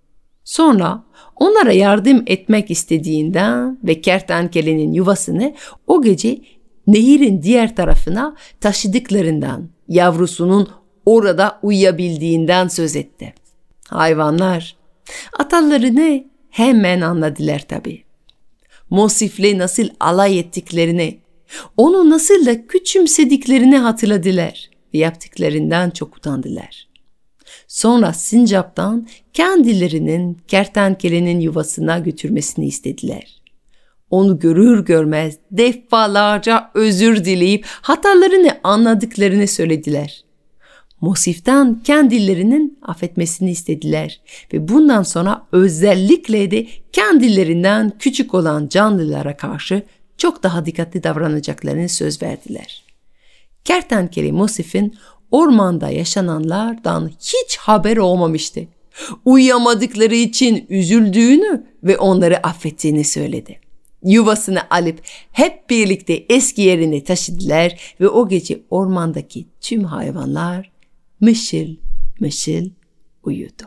Sonra 0.52 1.04
onlara 1.36 1.72
yardım 1.72 2.22
etmek 2.26 2.70
istediğinden 2.70 3.78
ve 3.84 4.00
kertenkelenin 4.00 4.92
yuvasını 4.92 5.54
o 5.86 6.02
gece 6.02 6.40
nehirin 6.86 7.42
diğer 7.42 7.76
tarafına 7.76 8.36
taşıdıklarından, 8.60 9.68
yavrusunun 9.88 10.68
orada 11.06 11.58
uyuyabildiğinden 11.62 12.68
söz 12.68 12.96
etti. 12.96 13.34
Hayvanlar 13.88 14.76
atalarını 15.38 16.24
hemen 16.50 17.00
anladılar 17.00 17.64
tabii. 17.68 18.04
Mosif'le 18.90 19.58
nasıl 19.58 19.88
alay 20.00 20.38
ettiklerini, 20.38 21.18
onu 21.76 22.10
nasıl 22.10 22.46
da 22.46 22.66
küçümsediklerini 22.66 23.78
hatırladılar 23.78 24.70
ve 24.94 24.98
yaptıklarından 24.98 25.90
çok 25.90 26.16
utandılar. 26.16 26.91
Sonra 27.68 28.12
sincaptan 28.12 29.08
kendilerinin 29.32 30.38
kertenkelenin 30.48 31.40
yuvasına 31.40 31.98
götürmesini 31.98 32.66
istediler. 32.66 33.42
Onu 34.10 34.38
görür 34.38 34.84
görmez 34.84 35.38
defalarca 35.50 36.70
özür 36.74 37.24
dileyip 37.24 37.64
hatalarını 37.66 38.58
anladıklarını 38.64 39.48
söylediler. 39.48 40.24
Mosif'ten 41.00 41.80
kendilerinin 41.84 42.78
affetmesini 42.82 43.50
istediler 43.50 44.20
ve 44.52 44.68
bundan 44.68 45.02
sonra 45.02 45.46
özellikle 45.52 46.50
de 46.50 46.66
kendilerinden 46.92 47.92
küçük 47.98 48.34
olan 48.34 48.68
canlılara 48.68 49.36
karşı 49.36 49.82
çok 50.16 50.42
daha 50.42 50.66
dikkatli 50.66 51.02
davranacaklarını 51.02 51.88
söz 51.88 52.22
verdiler. 52.22 52.84
Kertenkele 53.64 54.32
Mosif'in 54.32 54.94
ormanda 55.32 55.90
yaşananlardan 55.90 57.10
hiç 57.20 57.56
haber 57.56 57.96
olmamıştı. 57.96 58.60
Uyuyamadıkları 59.24 60.14
için 60.14 60.66
üzüldüğünü 60.68 61.66
ve 61.82 61.98
onları 61.98 62.46
affettiğini 62.46 63.04
söyledi. 63.04 63.60
Yuvasını 64.04 64.60
alıp 64.70 65.00
hep 65.32 65.70
birlikte 65.70 66.24
eski 66.28 66.62
yerine 66.62 67.04
taşıdılar 67.04 67.94
ve 68.00 68.08
o 68.08 68.28
gece 68.28 68.60
ormandaki 68.70 69.46
tüm 69.60 69.84
hayvanlar 69.84 70.72
mışıl 71.20 71.76
mışıl 72.20 72.70
uyudu. 73.22 73.64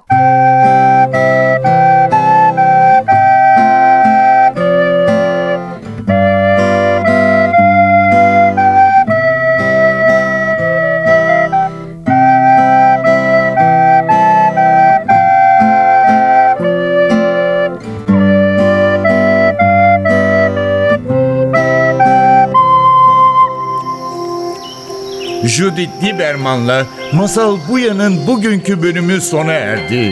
Judith 25.56 26.04
Lieberman'la 26.04 26.86
Masal 27.14 27.58
Buya'nın 27.70 28.28
bugünkü 28.28 28.82
bölümü 28.82 29.22
sona 29.22 29.52
erdi. 29.52 30.12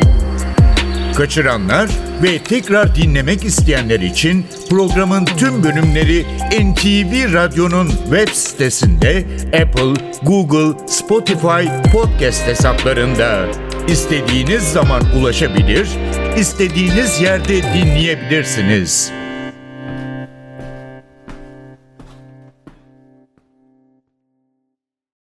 Kaçıranlar 1.16 1.90
ve 2.24 2.40
tekrar 2.40 2.96
dinlemek 2.96 3.44
isteyenler 3.44 4.00
için 4.00 4.46
programın 4.70 5.26
tüm 5.26 5.64
bölümleri 5.64 6.26
NTV 6.52 7.34
Radyo'nun 7.34 7.88
web 7.88 8.30
sitesinde 8.30 9.24
Apple, 9.48 9.94
Google, 10.24 10.88
Spotify 10.88 11.92
podcast 11.94 12.48
hesaplarında 12.48 13.46
istediğiniz 13.88 14.64
zaman 14.64 15.02
ulaşabilir, 15.20 15.88
istediğiniz 16.38 17.22
yerde 17.22 17.64
dinleyebilirsiniz. 17.64 19.23